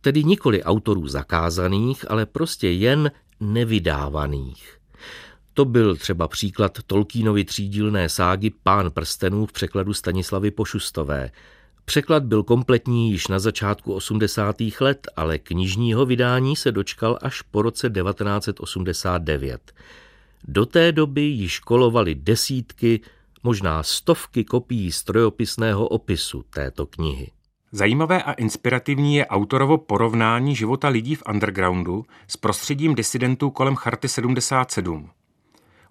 tedy 0.00 0.24
nikoli 0.24 0.62
autorů 0.62 1.08
zakázaných, 1.08 2.10
ale 2.10 2.26
prostě 2.26 2.70
jen 2.70 3.10
nevydávaných. 3.40 4.80
To 5.54 5.64
byl 5.64 5.96
třeba 5.96 6.28
příklad 6.28 6.78
Tolkienovy 6.86 7.44
třídílné 7.44 8.08
ságy 8.08 8.50
Pán 8.62 8.90
prstenů 8.90 9.46
v 9.46 9.52
překladu 9.52 9.94
Stanislavy 9.94 10.50
Pošustové. 10.50 11.30
Překlad 11.84 12.22
byl 12.22 12.42
kompletní 12.42 13.10
již 13.10 13.28
na 13.28 13.38
začátku 13.38 13.94
80. 13.94 14.56
let, 14.80 15.06
ale 15.16 15.38
knižního 15.38 16.06
vydání 16.06 16.56
se 16.56 16.72
dočkal 16.72 17.18
až 17.22 17.42
po 17.42 17.62
roce 17.62 17.90
1989. 17.90 19.72
Do 20.44 20.66
té 20.66 20.92
doby 20.92 21.20
již 21.20 21.58
kolovaly 21.58 22.14
desítky, 22.14 23.00
možná 23.42 23.82
stovky 23.82 24.44
kopií 24.44 24.92
strojopisného 24.92 25.88
opisu 25.88 26.44
této 26.50 26.86
knihy. 26.86 27.30
Zajímavé 27.72 28.22
a 28.22 28.32
inspirativní 28.32 29.16
je 29.16 29.26
autorovo 29.26 29.78
porovnání 29.78 30.56
života 30.56 30.88
lidí 30.88 31.14
v 31.14 31.22
undergroundu 31.28 32.04
s 32.28 32.36
prostředím 32.36 32.94
disidentů 32.94 33.50
kolem 33.50 33.76
Charty 33.76 34.08
77. 34.08 35.10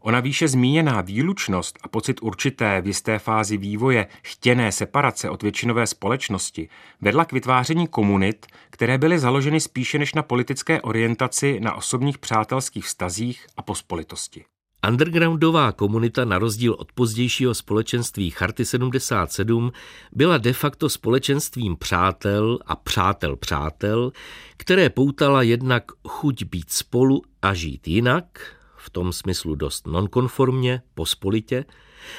Ona 0.01 0.19
výše 0.19 0.47
zmíněná 0.47 1.01
výlučnost 1.01 1.79
a 1.83 1.87
pocit 1.87 2.21
určité 2.21 2.81
v 2.81 2.87
jisté 2.87 3.19
fázi 3.19 3.57
vývoje 3.57 4.07
chtěné 4.23 4.71
separace 4.71 5.29
od 5.29 5.43
většinové 5.43 5.87
společnosti 5.87 6.69
vedla 7.01 7.25
k 7.25 7.31
vytváření 7.31 7.87
komunit, 7.87 8.45
které 8.69 8.97
byly 8.97 9.19
založeny 9.19 9.59
spíše 9.59 9.99
než 9.99 10.13
na 10.13 10.23
politické 10.23 10.81
orientaci 10.81 11.59
na 11.59 11.73
osobních 11.73 12.17
přátelských 12.17 12.85
vztazích 12.85 13.47
a 13.57 13.61
pospolitosti. 13.61 14.45
Undergroundová 14.87 15.71
komunita 15.71 16.25
na 16.25 16.39
rozdíl 16.39 16.75
od 16.79 16.91
pozdějšího 16.91 17.53
společenství 17.53 18.29
Charty 18.29 18.65
77 18.65 19.71
byla 20.11 20.37
de 20.37 20.53
facto 20.53 20.89
společenstvím 20.89 21.75
přátel 21.75 22.59
a 22.65 22.75
přátel 22.75 23.35
přátel, 23.35 24.11
které 24.57 24.89
poutala 24.89 25.41
jednak 25.41 25.83
chuť 26.07 26.43
být 26.43 26.71
spolu 26.71 27.21
a 27.41 27.53
žít 27.53 27.87
jinak, 27.87 28.55
v 28.77 28.89
tom 28.89 29.13
smyslu 29.13 29.55
dost 29.55 29.87
nonkonformně, 29.87 30.81
pospolitě, 30.93 31.65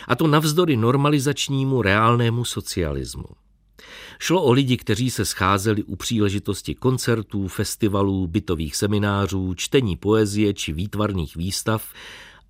a 0.08 0.16
to 0.16 0.26
navzdory 0.26 0.76
normalizačnímu 0.76 1.82
reálnému 1.82 2.44
socialismu. 2.44 3.26
Šlo 4.18 4.42
o 4.42 4.52
lidi, 4.52 4.76
kteří 4.76 5.10
se 5.10 5.24
scházeli 5.24 5.82
u 5.82 5.96
příležitosti 5.96 6.74
koncertů, 6.74 7.48
festivalů, 7.48 8.26
bytových 8.26 8.76
seminářů, 8.76 9.54
čtení 9.54 9.96
poezie 9.96 10.54
či 10.54 10.72
výtvarných 10.72 11.36
výstav 11.36 11.92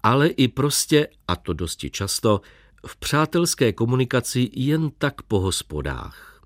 ale 0.03 0.29
i 0.29 0.49
prostě, 0.49 1.09
a 1.29 1.37
to 1.37 1.53
dosti 1.53 1.91
často, 1.91 2.41
v 2.87 2.97
přátelské 2.97 3.73
komunikaci 3.73 4.51
jen 4.53 4.91
tak 4.99 5.23
po 5.23 5.41
hospodách. 5.41 6.43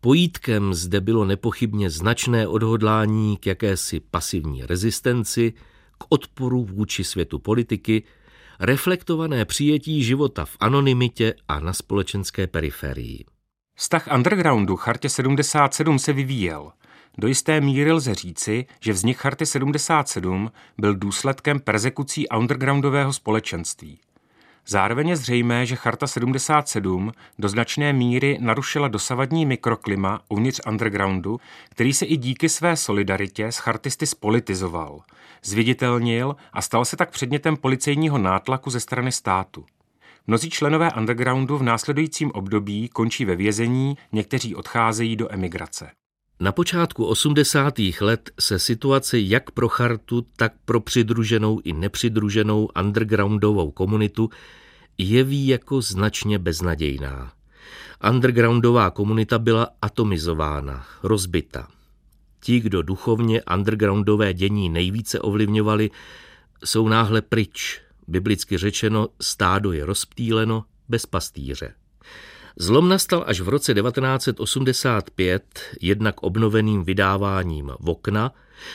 Pojítkem 0.00 0.74
zde 0.74 1.00
bylo 1.00 1.24
nepochybně 1.24 1.90
značné 1.90 2.48
odhodlání 2.48 3.36
k 3.36 3.46
jakési 3.46 4.00
pasivní 4.00 4.66
rezistenci, 4.66 5.52
k 5.98 6.04
odporu 6.08 6.64
vůči 6.64 7.04
světu 7.04 7.38
politiky, 7.38 8.02
reflektované 8.60 9.44
přijetí 9.44 10.02
života 10.02 10.44
v 10.44 10.56
anonymitě 10.60 11.34
a 11.48 11.60
na 11.60 11.72
společenské 11.72 12.46
periferii. 12.46 13.24
Vztah 13.74 14.08
undergroundu 14.14 14.76
Chartě 14.76 15.08
77 15.08 15.98
se 15.98 16.12
vyvíjel– 16.12 16.72
do 17.18 17.28
jisté 17.28 17.60
míry 17.60 17.92
lze 17.92 18.14
říci, 18.14 18.66
že 18.80 18.92
vznik 18.92 19.16
Charty 19.16 19.46
77 19.46 20.50
byl 20.78 20.94
důsledkem 20.94 21.60
persekucí 21.60 22.28
undergroundového 22.28 23.12
společenství. 23.12 23.98
Zároveň 24.68 25.08
je 25.08 25.16
zřejmé, 25.16 25.66
že 25.66 25.76
Charta 25.76 26.06
77 26.06 27.12
do 27.38 27.48
značné 27.48 27.92
míry 27.92 28.38
narušila 28.40 28.88
dosavadní 28.88 29.46
mikroklima 29.46 30.20
uvnitř 30.28 30.60
undergroundu, 30.68 31.40
který 31.70 31.92
se 31.92 32.06
i 32.06 32.16
díky 32.16 32.48
své 32.48 32.76
solidaritě 32.76 33.46
s 33.46 33.56
chartisty 33.56 34.06
spolitizoval, 34.06 35.00
zviditelnil 35.44 36.36
a 36.52 36.62
stal 36.62 36.84
se 36.84 36.96
tak 36.96 37.10
předmětem 37.10 37.56
policejního 37.56 38.18
nátlaku 38.18 38.70
ze 38.70 38.80
strany 38.80 39.12
státu. 39.12 39.64
Mnozí 40.26 40.50
členové 40.50 40.92
undergroundu 40.92 41.58
v 41.58 41.62
následujícím 41.62 42.30
období 42.30 42.88
končí 42.88 43.24
ve 43.24 43.36
vězení, 43.36 43.98
někteří 44.12 44.54
odcházejí 44.54 45.16
do 45.16 45.32
emigrace. 45.32 45.90
Na 46.40 46.52
počátku 46.52 47.04
80. 47.04 47.74
let 48.00 48.30
se 48.40 48.58
situace 48.58 49.20
jak 49.20 49.50
pro 49.50 49.68
chartu, 49.68 50.26
tak 50.36 50.52
pro 50.64 50.80
přidruženou 50.80 51.60
i 51.64 51.72
nepřidruženou 51.72 52.68
undergroundovou 52.80 53.70
komunitu 53.70 54.30
jeví 54.98 55.46
jako 55.46 55.80
značně 55.80 56.38
beznadějná. 56.38 57.32
Undergroundová 58.10 58.90
komunita 58.90 59.38
byla 59.38 59.68
atomizována, 59.82 60.86
rozbita. 61.02 61.68
Ti, 62.40 62.60
kdo 62.60 62.82
duchovně 62.82 63.42
undergroundové 63.54 64.34
dění 64.34 64.68
nejvíce 64.68 65.20
ovlivňovali, 65.20 65.90
jsou 66.64 66.88
náhle 66.88 67.22
pryč. 67.22 67.80
Biblicky 68.08 68.58
řečeno, 68.58 69.08
stádo 69.20 69.72
je 69.72 69.86
rozptýleno 69.86 70.64
bez 70.88 71.06
pastýře. 71.06 71.74
Zlom 72.58 72.88
nastal 72.88 73.24
až 73.26 73.40
v 73.40 73.48
roce 73.48 73.74
1985, 73.74 75.42
jednak 75.80 76.22
obnoveným 76.22 76.84
vydáváním 76.84 77.72
Vokna, 77.80 78.32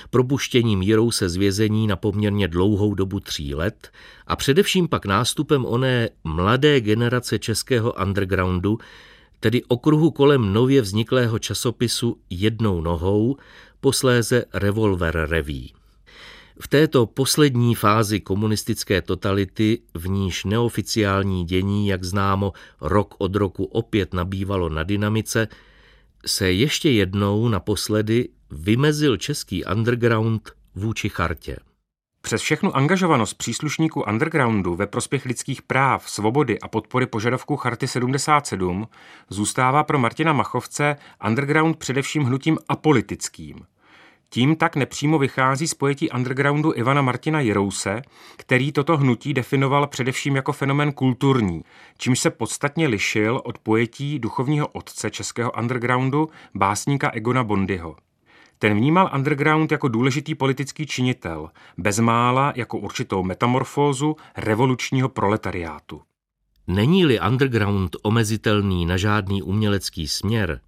propuštěním 0.10 0.82
Jirou 0.82 1.12
se 1.12 1.30
z 1.30 1.36
vězení 1.36 1.88
na 1.88 1.96
poměrně 1.96 2.48
dlouhou 2.48 2.94
dobu 2.94 3.20
tří 3.20 3.56
let 3.56 3.90
a 4.28 4.36
především 4.36 4.88
pak 4.88 5.06
nástupem 5.06 5.66
oné 5.66 6.10
mladé 6.24 6.82
generace 6.82 7.40
českého 7.40 7.94
undergroundu, 8.02 8.78
tedy 9.40 9.64
okruhu 9.68 10.12
kolem 10.12 10.54
nově 10.54 10.82
vzniklého 10.82 11.40
časopisu 11.40 12.18
Jednou 12.30 12.82
nohou, 12.82 13.38
posléze 13.80 14.46
Revolver 14.54 15.26
Reví. 15.30 15.74
V 16.64 16.68
této 16.68 17.06
poslední 17.06 17.76
fázi 17.76 18.20
komunistické 18.20 19.02
totality, 19.02 19.82
v 19.94 20.10
níž 20.10 20.44
neoficiální 20.44 21.46
dění, 21.46 21.88
jak 21.88 22.04
známo, 22.04 22.54
rok 22.82 23.16
od 23.18 23.36
roku 23.36 23.64
opět 23.64 24.14
nabývalo 24.14 24.70
na 24.70 24.84
dynamice, 24.84 25.48
se 26.26 26.52
ještě 26.52 26.92
jednou 26.92 27.48
naposledy 27.48 28.30
vymezil 28.52 29.18
český 29.18 29.66
underground 29.66 30.52
vůči 30.76 31.10
chartě. 31.10 31.58
Přes 32.22 32.42
všechnu 32.42 32.76
angažovanost 32.76 33.38
příslušníků 33.38 34.02
undergroundu 34.02 34.76
ve 34.76 34.88
prospěch 34.88 35.26
lidských 35.26 35.62
práv, 35.62 36.10
svobody 36.10 36.60
a 36.60 36.68
podpory 36.68 37.06
požadavků 37.06 37.56
Charty 37.56 37.88
77 37.88 38.88
zůstává 39.30 39.84
pro 39.84 40.00
Martina 40.00 40.34
Machovce 40.34 40.96
underground 41.28 41.78
především 41.78 42.24
hnutím 42.24 42.58
apolitickým– 42.70 43.66
tím 44.34 44.56
tak 44.56 44.76
nepřímo 44.76 45.20
vychází 45.20 45.68
z 45.68 45.74
pojetí 45.74 46.10
undergroundu 46.10 46.74
Ivana 46.76 47.02
Martina 47.02 47.40
Jirouse, 47.40 48.02
který 48.38 48.72
toto 48.72 48.98
hnutí 48.98 49.34
definoval 49.34 49.88
především 49.88 50.36
jako 50.36 50.54
fenomen 50.54 50.92
kulturní, 50.92 51.62
čímž 51.98 52.20
se 52.20 52.30
podstatně 52.30 52.88
lišil 52.88 53.42
od 53.44 53.58
pojetí 53.58 54.20
duchovního 54.20 54.68
otce 54.68 55.10
českého 55.10 55.52
undergroundu 55.52 56.30
básníka 56.56 57.10
Egona 57.10 57.44
Bondyho. 57.44 57.96
Ten 58.60 58.74
vnímal 58.74 59.12
underground 59.16 59.72
jako 59.72 59.88
důležitý 59.88 60.36
politický 60.36 60.86
činitel, 60.86 61.50
bezmála 61.78 62.54
jako 62.56 62.78
určitou 62.78 63.24
metamorfózu 63.24 64.16
revolučního 64.38 65.10
proletariátu. 65.10 66.02
Není-li 66.68 67.20
underground 67.20 67.96
omezitelný 68.02 68.86
na 68.86 68.98
žádný 68.98 69.42
umělecký 69.42 70.08
směr, 70.08 70.62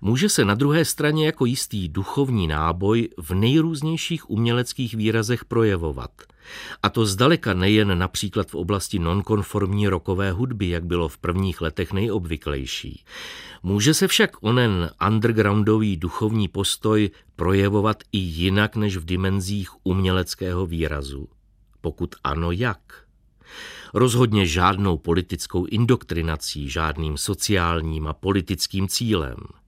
Může 0.00 0.28
se 0.28 0.44
na 0.44 0.54
druhé 0.54 0.84
straně 0.84 1.26
jako 1.26 1.44
jistý 1.44 1.88
duchovní 1.88 2.46
náboj 2.46 3.08
v 3.18 3.34
nejrůznějších 3.34 4.30
uměleckých 4.30 4.94
výrazech 4.94 5.44
projevovat. 5.44 6.10
A 6.82 6.88
to 6.88 7.06
zdaleka 7.06 7.54
nejen 7.54 7.98
například 7.98 8.50
v 8.50 8.54
oblasti 8.54 8.98
nonkonformní 8.98 9.88
rokové 9.88 10.32
hudby, 10.32 10.68
jak 10.68 10.84
bylo 10.84 11.08
v 11.08 11.18
prvních 11.18 11.60
letech 11.60 11.92
nejobvyklejší. 11.92 13.04
Může 13.62 13.94
se 13.94 14.08
však 14.08 14.30
onen 14.40 14.90
undergroundový 15.06 15.96
duchovní 15.96 16.48
postoj 16.48 17.10
projevovat 17.36 18.02
i 18.12 18.18
jinak 18.18 18.76
než 18.76 18.96
v 18.96 19.04
dimenzích 19.04 19.70
uměleckého 19.86 20.66
výrazu. 20.66 21.28
Pokud 21.80 22.14
ano, 22.24 22.50
jak? 22.52 22.78
Rozhodně 23.94 24.46
žádnou 24.46 24.96
politickou 24.96 25.64
indoktrinací, 25.64 26.70
žádným 26.70 27.18
sociálním 27.18 28.06
a 28.06 28.12
politickým 28.12 28.88
cílem– 28.88 29.36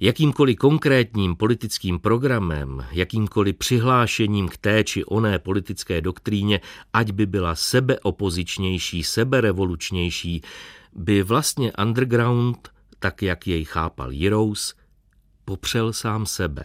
jakýmkoliv 0.00 0.56
konkrétním 0.56 1.36
politickým 1.36 1.98
programem, 1.98 2.86
jakýmkoliv 2.92 3.56
přihlášením 3.56 4.48
k 4.48 4.56
té 4.56 4.84
či 4.84 5.04
oné 5.04 5.38
politické 5.38 6.00
doktríně, 6.00 6.60
ať 6.92 7.10
by 7.10 7.26
byla 7.26 7.54
sebeopozičnější, 7.54 9.02
seberevolučnější, 9.02 10.42
by 10.92 11.22
vlastně 11.22 11.72
underground, 11.72 12.68
tak 12.98 13.22
jak 13.22 13.46
jej 13.46 13.64
chápal 13.64 14.12
Jirous, 14.12 14.74
popřel 15.44 15.92
sám 15.92 16.26
sebe. 16.26 16.64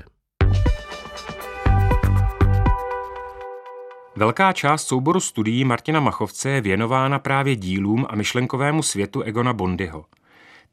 Velká 4.15 4.53
část 4.53 4.88
souboru 4.88 5.19
studií 5.19 5.65
Martina 5.65 5.99
Machovce 5.99 6.49
je 6.49 6.62
věnována 6.62 7.19
právě 7.19 7.55
dílům 7.55 8.05
a 8.10 8.15
myšlenkovému 8.15 8.84
světu 8.84 9.21
Egona 9.21 9.53
Bondyho– 9.53 10.05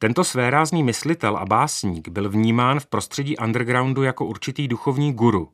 tento 0.01 0.23
svérázný 0.23 0.83
myslitel 0.83 1.37
a 1.37 1.45
básník 1.45 2.07
byl 2.07 2.29
vnímán 2.29 2.79
v 2.79 2.85
prostředí 2.85 3.37
undergroundu 3.37 4.03
jako 4.03 4.25
určitý 4.25 4.67
duchovní 4.67 5.13
guru. 5.13 5.49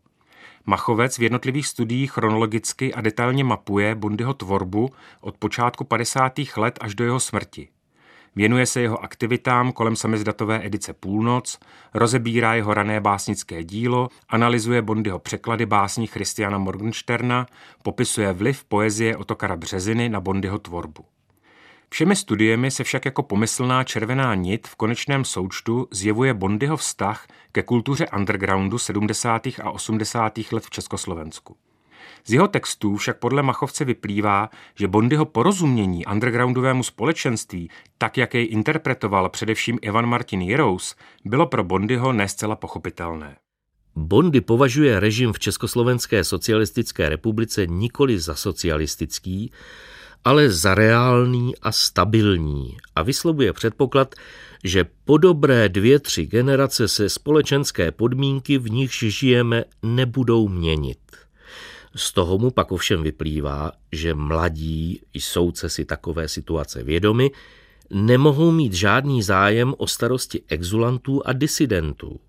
Machovec 0.65 1.17
v 1.17 1.23
jednotlivých 1.23 1.67
studiích 1.67 2.11
chronologicky 2.11 2.93
a 2.93 3.01
detailně 3.01 3.43
mapuje 3.43 3.95
Bundyho 3.95 4.33
tvorbu 4.33 4.89
od 5.21 5.37
počátku 5.37 5.83
50. 5.83 6.33
let 6.57 6.79
až 6.81 6.95
do 6.95 7.03
jeho 7.03 7.19
smrti. 7.19 7.67
Věnuje 8.35 8.65
se 8.65 8.81
jeho 8.81 9.03
aktivitám 9.03 9.71
kolem 9.71 9.95
samizdatové 9.95 10.65
edice 10.65 10.93
Půlnoc, 10.93 11.59
rozebírá 11.93 12.53
jeho 12.53 12.73
rané 12.73 12.99
básnické 12.99 13.63
dílo, 13.63 14.09
analyzuje 14.29 14.81
Bondyho 14.81 15.19
překlady 15.19 15.65
básní 15.65 16.07
Christiana 16.07 16.57
Morgensterna, 16.57 17.45
popisuje 17.83 18.33
vliv 18.33 18.63
poezie 18.63 19.17
Otokara 19.17 19.55
Březiny 19.55 20.09
na 20.09 20.19
Bondyho 20.19 20.59
tvorbu. 20.59 21.05
Všemi 21.89 22.15
studiemi 22.15 22.71
se 22.71 22.83
však 22.83 23.05
jako 23.05 23.23
pomyslná 23.23 23.83
červená 23.83 24.35
nit 24.35 24.67
v 24.67 24.75
konečném 24.75 25.25
součtu 25.25 25.87
zjevuje 25.91 26.33
Bondyho 26.33 26.77
vztah 26.77 27.27
ke 27.51 27.63
kultuře 27.63 28.07
undergroundu 28.17 28.77
70. 28.77 29.47
a 29.47 29.71
80. 29.71 30.33
let 30.51 30.63
v 30.63 30.69
Československu. 30.69 31.55
Z 32.27 32.33
jeho 32.33 32.47
textů 32.47 32.95
však 32.95 33.19
podle 33.19 33.43
Machovce 33.43 33.85
vyplývá, 33.85 34.49
že 34.75 34.87
Bondyho 34.87 35.25
porozumění 35.25 36.05
undergroundovému 36.05 36.83
společenství, 36.83 37.69
tak 37.97 38.17
jak 38.17 38.33
jej 38.33 38.47
interpretoval 38.51 39.29
především 39.29 39.79
Ivan 39.81 40.05
Martin 40.05 40.41
Jirous, 40.41 40.95
bylo 41.25 41.47
pro 41.47 41.63
Bondyho 41.63 42.13
nescela 42.13 42.55
pochopitelné. 42.55 43.37
Bondy 43.95 44.41
považuje 44.41 44.99
režim 44.99 45.33
v 45.33 45.39
Československé 45.39 46.23
socialistické 46.23 47.09
republice 47.09 47.67
nikoli 47.67 48.19
za 48.19 48.35
socialistický, 48.35 49.51
ale 50.25 50.49
za 50.49 50.75
reálný 50.75 51.53
a 51.61 51.71
stabilní 51.71 52.77
a 52.95 53.03
vyslovuje 53.03 53.53
předpoklad, 53.53 54.15
že 54.63 54.85
po 55.05 55.17
dobré 55.17 55.69
dvě, 55.69 55.99
tři 55.99 56.25
generace 56.25 56.87
se 56.87 57.09
společenské 57.09 57.91
podmínky, 57.91 58.57
v 58.57 58.71
nichž 58.71 58.99
žijeme, 59.03 59.63
nebudou 59.83 60.47
měnit. 60.47 60.97
Z 61.95 62.11
toho 62.13 62.37
mu 62.37 62.51
pak 62.51 62.71
ovšem 62.71 63.03
vyplývá, 63.03 63.71
že 63.91 64.13
mladí 64.13 65.01
jsou 65.13 65.51
si 65.67 65.85
takové 65.85 66.27
situace 66.27 66.83
vědomi, 66.83 67.31
nemohou 67.89 68.51
mít 68.51 68.73
žádný 68.73 69.23
zájem 69.23 69.73
o 69.77 69.87
starosti 69.87 70.41
exulantů 70.47 71.27
a 71.27 71.33
disidentů. 71.33 72.19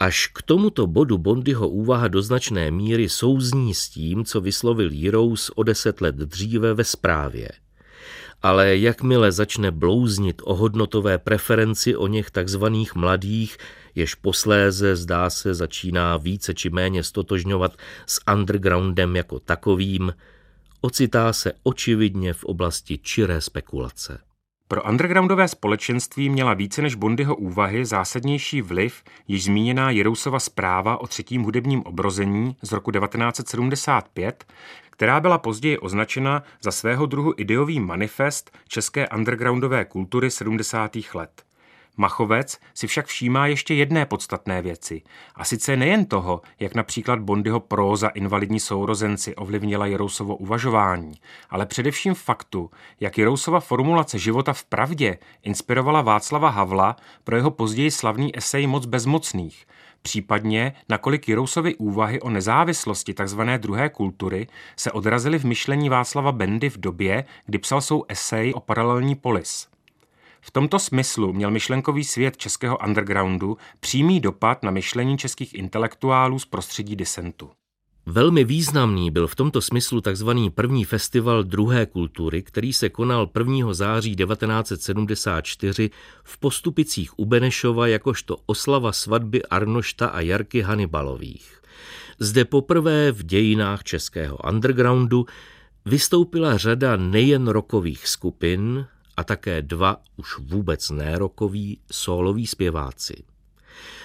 Až 0.00 0.26
k 0.26 0.42
tomuto 0.42 0.86
bodu 0.86 1.18
Bondyho 1.18 1.68
úvaha 1.68 2.08
do 2.08 2.22
značné 2.22 2.70
míry 2.70 3.08
souzní 3.08 3.74
s 3.74 3.88
tím, 3.88 4.24
co 4.24 4.40
vyslovil 4.40 4.92
Jirous 4.92 5.50
o 5.54 5.62
deset 5.62 6.00
let 6.00 6.14
dříve 6.14 6.74
ve 6.74 6.84
zprávě. 6.84 7.48
Ale 8.42 8.76
jakmile 8.76 9.32
začne 9.32 9.70
blouznit 9.70 10.42
o 10.44 10.54
hodnotové 10.54 11.18
preferenci 11.18 11.96
o 11.96 12.06
něch 12.06 12.30
takzvaných 12.30 12.94
mladých, 12.94 13.56
jež 13.94 14.14
posléze 14.14 14.96
zdá 14.96 15.30
se 15.30 15.54
začíná 15.54 16.16
více 16.16 16.54
či 16.54 16.70
méně 16.70 17.04
stotožňovat 17.04 17.76
s 18.06 18.20
undergroundem 18.32 19.16
jako 19.16 19.40
takovým, 19.40 20.14
ocitá 20.80 21.32
se 21.32 21.52
očividně 21.62 22.32
v 22.34 22.44
oblasti 22.44 22.98
čiré 22.98 23.40
spekulace. 23.40 24.29
Pro 24.70 24.82
undergroundové 24.82 25.48
společenství 25.48 26.30
měla 26.30 26.54
více 26.54 26.82
než 26.82 26.94
Bondyho 26.94 27.36
úvahy 27.36 27.84
zásadnější 27.84 28.62
vliv 28.62 29.02
již 29.28 29.44
zmíněná 29.44 29.90
Jerousova 29.90 30.38
zpráva 30.40 31.00
o 31.00 31.06
třetím 31.06 31.42
hudebním 31.42 31.82
obrození 31.82 32.56
z 32.62 32.72
roku 32.72 32.90
1975, 32.90 34.44
která 34.90 35.20
byla 35.20 35.38
později 35.38 35.78
označena 35.78 36.42
za 36.62 36.70
svého 36.70 37.06
druhu 37.06 37.34
ideový 37.36 37.80
manifest 37.80 38.50
české 38.68 39.08
undergroundové 39.08 39.84
kultury 39.84 40.30
70. 40.30 40.96
let. 41.14 41.49
Machovec 41.96 42.58
si 42.74 42.86
však 42.86 43.06
všímá 43.06 43.46
ještě 43.46 43.74
jedné 43.74 44.06
podstatné 44.06 44.62
věci. 44.62 45.02
A 45.34 45.44
sice 45.44 45.76
nejen 45.76 46.04
toho, 46.04 46.40
jak 46.60 46.74
například 46.74 47.20
Bondyho 47.20 47.60
próza 47.60 48.08
invalidní 48.08 48.60
sourozenci 48.60 49.34
ovlivnila 49.34 49.86
Jirousovo 49.86 50.36
uvažování, 50.36 51.14
ale 51.50 51.66
především 51.66 52.14
faktu, 52.14 52.70
jak 53.00 53.18
Jirousova 53.18 53.60
formulace 53.60 54.18
života 54.18 54.52
v 54.52 54.64
pravdě 54.64 55.18
inspirovala 55.42 56.02
Václava 56.02 56.48
Havla 56.48 56.96
pro 57.24 57.36
jeho 57.36 57.50
později 57.50 57.90
slavný 57.90 58.36
esej 58.36 58.66
Moc 58.66 58.86
bezmocných, 58.86 59.66
případně 60.02 60.72
nakolik 60.88 61.28
Jirousovy 61.28 61.74
úvahy 61.74 62.20
o 62.20 62.30
nezávislosti 62.30 63.14
tzv. 63.14 63.40
druhé 63.56 63.88
kultury 63.88 64.46
se 64.76 64.92
odrazily 64.92 65.38
v 65.38 65.44
myšlení 65.44 65.88
Václava 65.88 66.32
Bendy 66.32 66.70
v 66.70 66.80
době, 66.80 67.24
kdy 67.46 67.58
psal 67.58 67.80
svou 67.80 68.04
esej 68.08 68.52
o 68.54 68.60
paralelní 68.60 69.14
polis. 69.14 69.68
V 70.40 70.50
tomto 70.50 70.78
smyslu 70.78 71.32
měl 71.32 71.50
myšlenkový 71.50 72.04
svět 72.04 72.36
českého 72.36 72.78
undergroundu 72.86 73.56
přímý 73.80 74.20
dopad 74.20 74.62
na 74.62 74.70
myšlení 74.70 75.18
českých 75.18 75.54
intelektuálů 75.54 76.38
z 76.38 76.46
prostředí 76.46 76.96
disentu. 76.96 77.50
Velmi 78.06 78.44
významný 78.44 79.10
byl 79.10 79.26
v 79.26 79.34
tomto 79.34 79.60
smyslu 79.60 80.00
tzv. 80.00 80.30
první 80.54 80.84
festival 80.84 81.44
druhé 81.44 81.86
kultury, 81.86 82.42
který 82.42 82.72
se 82.72 82.88
konal 82.88 83.30
1. 83.38 83.74
září 83.74 84.16
1974 84.16 85.90
v 86.24 86.38
Postupicích 86.38 87.18
u 87.18 87.24
Benešova 87.24 87.86
jakožto 87.86 88.36
oslava 88.46 88.92
svatby 88.92 89.42
Arnošta 89.42 90.06
a 90.06 90.20
Jarky 90.20 90.60
Hanibalových. 90.60 91.60
Zde 92.18 92.44
poprvé 92.44 93.12
v 93.12 93.22
dějinách 93.22 93.84
českého 93.84 94.38
undergroundu 94.48 95.26
vystoupila 95.84 96.56
řada 96.56 96.96
nejen 96.96 97.48
rokových 97.48 98.08
skupin, 98.08 98.86
a 99.20 99.24
také 99.24 99.62
dva 99.62 99.96
už 100.16 100.38
vůbec 100.38 100.90
nerokoví 100.90 101.78
sóloví 101.92 102.46
zpěváci. 102.46 103.22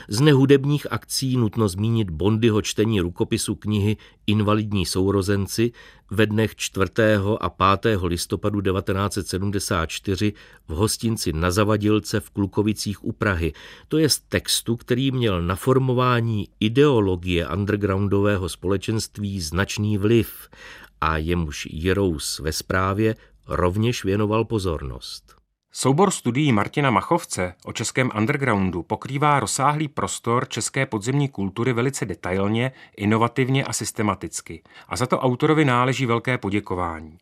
Z 0.08 0.22
nehudebních 0.22 0.92
akcí 0.92 1.38
nutno 1.38 1.68
zmínit 1.68 2.10
Bondyho 2.10 2.62
čtení 2.62 3.02
rukopisu 3.02 3.56
knihy 3.56 3.98
Invalidní 4.28 4.86
sourozenci 4.86 5.72
ve 6.12 6.26
dnech 6.26 6.56
4. 6.56 6.92
a 7.40 7.50
5. 7.50 7.98
listopadu 8.04 8.62
1974 8.62 10.34
v 10.68 10.74
hostinci 10.74 11.34
na 11.34 11.52
Zavadilce 11.52 12.20
v 12.20 12.30
Klukovicích 12.30 13.06
u 13.06 13.12
Prahy, 13.12 13.54
to 13.88 13.98
je 13.98 14.08
textu, 14.30 14.76
který 14.76 15.12
měl 15.12 15.42
na 15.42 15.56
formování 15.56 16.48
ideologie 16.60 17.48
undergroundového 17.48 18.50
společenství 18.50 19.42
značný 19.42 19.98
vliv 19.98 20.50
a 21.02 21.18
jemuž 21.18 21.68
Jirous 21.72 22.40
ve 22.40 22.52
zprávě 22.52 23.16
rovněž 23.48 24.04
věnoval 24.04 24.46
pozornost. 24.46 25.36
Soubor 25.72 26.12
studií 26.12 26.52
Martina 26.52 26.92
Machovce 26.92 27.54
o 27.66 27.74
českém 27.74 28.12
undergroundu 28.18 28.84
pokrývá 28.84 29.40
rozsáhlý 29.40 29.88
prostor 29.88 30.48
české 30.48 30.86
podzemní 30.86 31.30
kultury 31.30 31.74
velice 31.74 32.06
detailně, 32.06 32.72
inovativně 32.98 33.64
a 33.64 33.74
systematicky. 33.74 34.64
A 34.88 34.96
za 34.96 35.06
to 35.06 35.20
autorovi 35.20 35.66
náleží 35.66 36.06
velké 36.06 36.38
poděkování. 36.38 37.18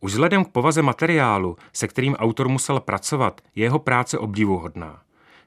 Už 0.00 0.12
vzhledem 0.12 0.44
k 0.44 0.48
povaze 0.48 0.82
materiálu, 0.82 1.56
se 1.72 1.88
kterým 1.88 2.14
autor 2.14 2.48
musel 2.48 2.80
pracovat, 2.80 3.40
je 3.54 3.62
jeho 3.62 3.78
práce 3.78 4.18
obdivuhodná. 4.18 5.02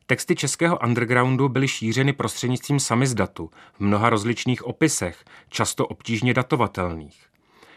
Texty 0.05 0.35
českého 0.35 0.79
undergroundu 0.83 1.49
byly 1.49 1.67
šířeny 1.67 2.13
prostřednictvím 2.13 2.79
samizdatu 2.79 3.49
v 3.73 3.79
mnoha 3.79 4.09
rozličných 4.09 4.65
opisech, 4.65 5.23
často 5.49 5.87
obtížně 5.87 6.33
datovatelných. 6.33 7.30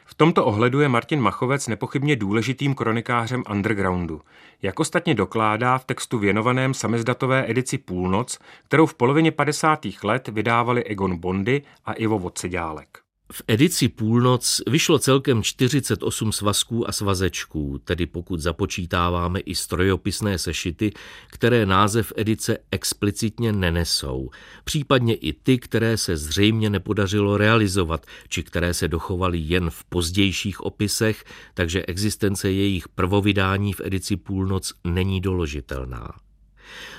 V 0.04 0.14
tomto 0.14 0.44
ohledu 0.44 0.80
je 0.80 0.88
Martin 0.88 1.20
Machovec 1.20 1.68
nepochybně 1.68 2.16
důležitým 2.16 2.74
kronikářem 2.74 3.42
undergroundu, 3.50 4.20
jak 4.62 4.80
ostatně 4.80 5.14
dokládá 5.14 5.78
v 5.78 5.84
textu 5.84 6.18
věnovaném 6.18 6.74
samizdatové 6.74 7.50
edici 7.50 7.78
Půlnoc, 7.78 8.38
kterou 8.64 8.86
v 8.86 8.94
polovině 8.94 9.32
50. 9.32 9.80
let 10.02 10.28
vydávali 10.28 10.84
Egon 10.84 11.16
Bondy 11.16 11.62
a 11.84 11.92
Ivo 11.92 12.18
Vodseďálek. 12.18 13.03
V 13.32 13.42
edici 13.48 13.88
Půlnoc 13.88 14.60
vyšlo 14.66 14.98
celkem 14.98 15.42
48 15.42 16.32
svazků 16.32 16.88
a 16.88 16.92
svazečků, 16.92 17.78
tedy 17.84 18.06
pokud 18.06 18.40
započítáváme 18.40 19.40
i 19.40 19.54
strojopisné 19.54 20.38
sešity, 20.38 20.92
které 21.26 21.66
název 21.66 22.12
edice 22.16 22.58
explicitně 22.70 23.52
nenesou, 23.52 24.30
případně 24.64 25.14
i 25.14 25.32
ty, 25.32 25.58
které 25.58 25.96
se 25.96 26.16
zřejmě 26.16 26.70
nepodařilo 26.70 27.36
realizovat, 27.36 28.06
či 28.28 28.42
které 28.42 28.74
se 28.74 28.88
dochovaly 28.88 29.38
jen 29.38 29.70
v 29.70 29.84
pozdějších 29.84 30.60
opisech, 30.60 31.24
takže 31.54 31.86
existence 31.86 32.50
jejich 32.50 32.88
prvovydání 32.88 33.72
v 33.72 33.80
edici 33.84 34.16
Půlnoc 34.16 34.72
není 34.84 35.20
doložitelná. 35.20 36.12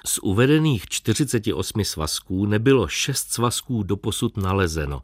Z 0.05 0.19
uvedených 0.21 0.87
48 0.89 1.83
svazků 1.83 2.45
nebylo 2.45 2.87
šest 2.87 3.33
svazků 3.33 3.83
doposud 3.83 4.37
nalezeno. 4.37 5.01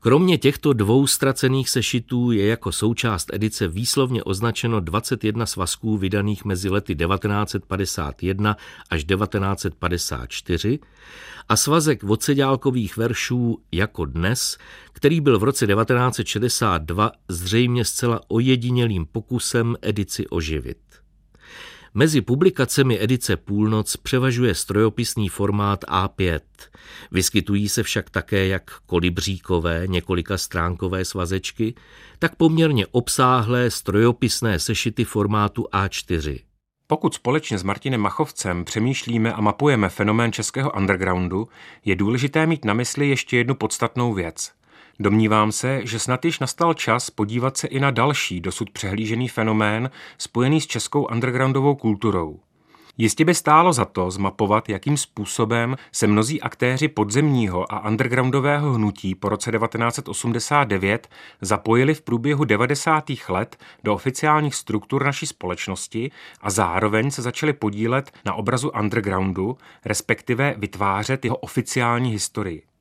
Kromě 0.00 0.38
těchto 0.38 0.72
dvou 0.72 1.06
ztracených 1.06 1.70
sešitů 1.70 2.30
je 2.30 2.46
jako 2.46 2.72
součást 2.72 3.30
edice 3.32 3.68
výslovně 3.68 4.22
označeno 4.22 4.80
21 4.80 5.46
svazků 5.46 5.98
vydaných 5.98 6.44
mezi 6.44 6.68
lety 6.68 6.94
1951 6.94 8.56
až 8.90 9.04
1954 9.04 10.78
a 11.48 11.56
svazek 11.56 12.04
odseďálkových 12.04 12.96
veršů 12.96 13.58
Jako 13.72 14.04
dnes, 14.04 14.58
který 14.92 15.20
byl 15.20 15.38
v 15.38 15.42
roce 15.42 15.66
1962 15.66 17.12
zřejmě 17.28 17.84
zcela 17.84 18.20
ojedinělým 18.28 19.06
pokusem 19.06 19.76
edici 19.82 20.26
oživit. 20.26 20.91
Mezi 21.94 22.20
publikacemi 22.20 22.98
edice 23.00 23.36
Půlnoc 23.36 23.96
převažuje 23.96 24.54
strojopisný 24.54 25.28
formát 25.28 25.84
A5. 25.84 26.40
Vyskytují 27.10 27.68
se 27.68 27.82
však 27.82 28.10
také 28.10 28.46
jak 28.46 28.70
kolibříkové 28.86 29.82
několika 29.86 30.38
stránkové 30.38 31.04
svazečky, 31.04 31.74
tak 32.18 32.36
poměrně 32.36 32.86
obsáhlé 32.86 33.70
strojopisné 33.70 34.58
sešity 34.58 35.04
formátu 35.04 35.66
A4. 35.72 36.40
Pokud 36.86 37.14
společně 37.14 37.58
s 37.58 37.62
Martinem 37.62 38.00
Machovcem 38.00 38.64
přemýšlíme 38.64 39.32
a 39.32 39.40
mapujeme 39.40 39.88
fenomén 39.88 40.32
českého 40.32 40.72
undergroundu, 40.72 41.48
je 41.84 41.96
důležité 41.96 42.46
mít 42.46 42.64
na 42.64 42.74
mysli 42.74 43.08
ještě 43.08 43.36
jednu 43.36 43.54
podstatnou 43.54 44.14
věc– 44.14 44.52
Domnívám 45.02 45.52
se, 45.52 45.86
že 45.86 45.98
snad 45.98 46.24
již 46.24 46.38
nastal 46.38 46.74
čas 46.74 47.10
podívat 47.10 47.56
se 47.56 47.66
i 47.66 47.80
na 47.80 47.90
další 47.90 48.40
dosud 48.40 48.70
přehlížený 48.70 49.28
fenomén 49.28 49.90
spojený 50.18 50.60
s 50.60 50.66
českou 50.66 51.04
undergroundovou 51.04 51.74
kulturou. 51.74 52.40
Jistě 52.98 53.24
by 53.24 53.34
stálo 53.34 53.72
za 53.72 53.84
to 53.84 54.10
zmapovat, 54.10 54.68
jakým 54.68 54.96
způsobem 54.96 55.76
se 55.92 56.06
mnozí 56.06 56.42
aktéři 56.42 56.88
podzemního 56.88 57.72
a 57.72 57.88
undergroundového 57.88 58.72
hnutí 58.72 59.14
po 59.14 59.28
roce 59.28 59.52
1989 59.52 61.08
zapojili 61.40 61.94
v 61.94 62.02
průběhu 62.02 62.44
90. 62.44 63.04
let 63.28 63.56
do 63.84 63.94
oficiálních 63.94 64.54
struktur 64.54 65.04
naší 65.04 65.26
společnosti 65.26 66.10
a 66.40 66.50
zároveň 66.50 67.10
se 67.10 67.22
začali 67.22 67.52
podílet 67.52 68.12
na 68.24 68.34
obrazu 68.34 68.70
undergroundu, 68.80 69.58
respektive 69.84 70.54
vytvářet 70.58 71.24
jeho 71.24 71.36
oficiální 71.36 72.10
historii. 72.10 72.71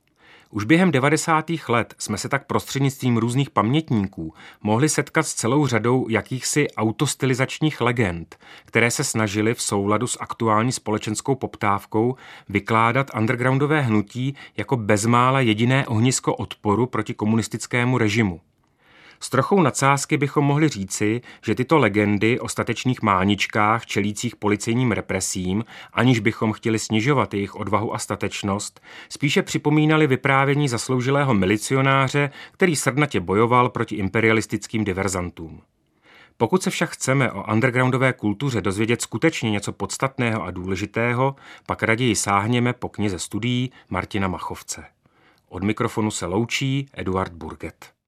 Už 0.54 0.64
během 0.64 0.92
90. 0.92 1.46
let 1.68 1.94
jsme 1.98 2.18
se 2.18 2.30
tak 2.30 2.46
prostřednictvím 2.48 3.18
různých 3.18 3.50
pamětníků 3.50 4.34
mohli 4.62 4.90
setkat 4.90 5.24
s 5.24 5.34
celou 5.34 5.68
řadou 5.68 6.10
jakýchsi 6.10 6.68
autostylizačních 6.72 7.82
legend, 7.82 8.40
které 8.66 8.92
se 8.92 9.04
snažily 9.04 9.54
v 9.54 9.62
souladu 9.62 10.08
s 10.08 10.18
aktuální 10.22 10.72
společenskou 10.72 11.36
poptávkou 11.36 12.16
vykládat 12.50 13.12
undergroundové 13.18 13.82
hnutí 13.82 14.36
jako 14.58 14.78
bezmála 14.78 15.40
jediné 15.40 15.88
ohnisko 15.88 16.36
odporu 16.36 16.86
proti 16.86 17.14
komunistickému 17.14 17.98
režimu. 17.98 18.42
S 19.24 19.30
trochou 19.30 19.62
nadsázky 19.62 20.18
bychom 20.18 20.46
mohli 20.46 20.70
říci, 20.70 21.22
že 21.46 21.56
tyto 21.56 21.78
legendy 21.78 22.40
o 22.40 22.48
statečných 22.48 23.02
máničkách 23.02 23.86
čelících 23.86 24.36
policejním 24.36 24.92
represím, 24.92 25.66
aniž 25.94 26.20
bychom 26.20 26.54
chtěli 26.54 26.80
snižovat 26.80 27.34
jejich 27.34 27.56
odvahu 27.56 27.94
a 27.94 28.00
statečnost, 28.00 28.82
spíše 29.10 29.42
připomínali 29.42 30.08
vyprávění 30.08 30.68
zasloužilého 30.68 31.34
milicionáře, 31.34 32.32
který 32.52 32.76
srdnatě 32.76 33.20
bojoval 33.20 33.70
proti 33.70 33.96
imperialistickým 33.96 34.84
diverzantům. 34.84 35.62
Pokud 36.38 36.64
se 36.64 36.70
však 36.70 36.90
chceme 36.90 37.32
o 37.32 37.52
undergroundové 37.54 38.14
kultuře 38.14 38.62
dozvědět 38.62 39.02
skutečně 39.02 39.52
něco 39.52 39.72
podstatného 39.72 40.44
a 40.44 40.52
důležitého, 40.52 41.36
pak 41.66 41.84
raději 41.84 42.16
sáhněme 42.16 42.74
po 42.74 42.90
knize 42.90 43.20
studií 43.20 43.72
Martina 43.90 44.28
Machovce. 44.28 44.86
Od 45.50 45.64
mikrofonu 45.64 46.12
se 46.12 46.26
loučí 46.26 46.90
Eduard 46.94 47.34
Burget. 47.34 48.01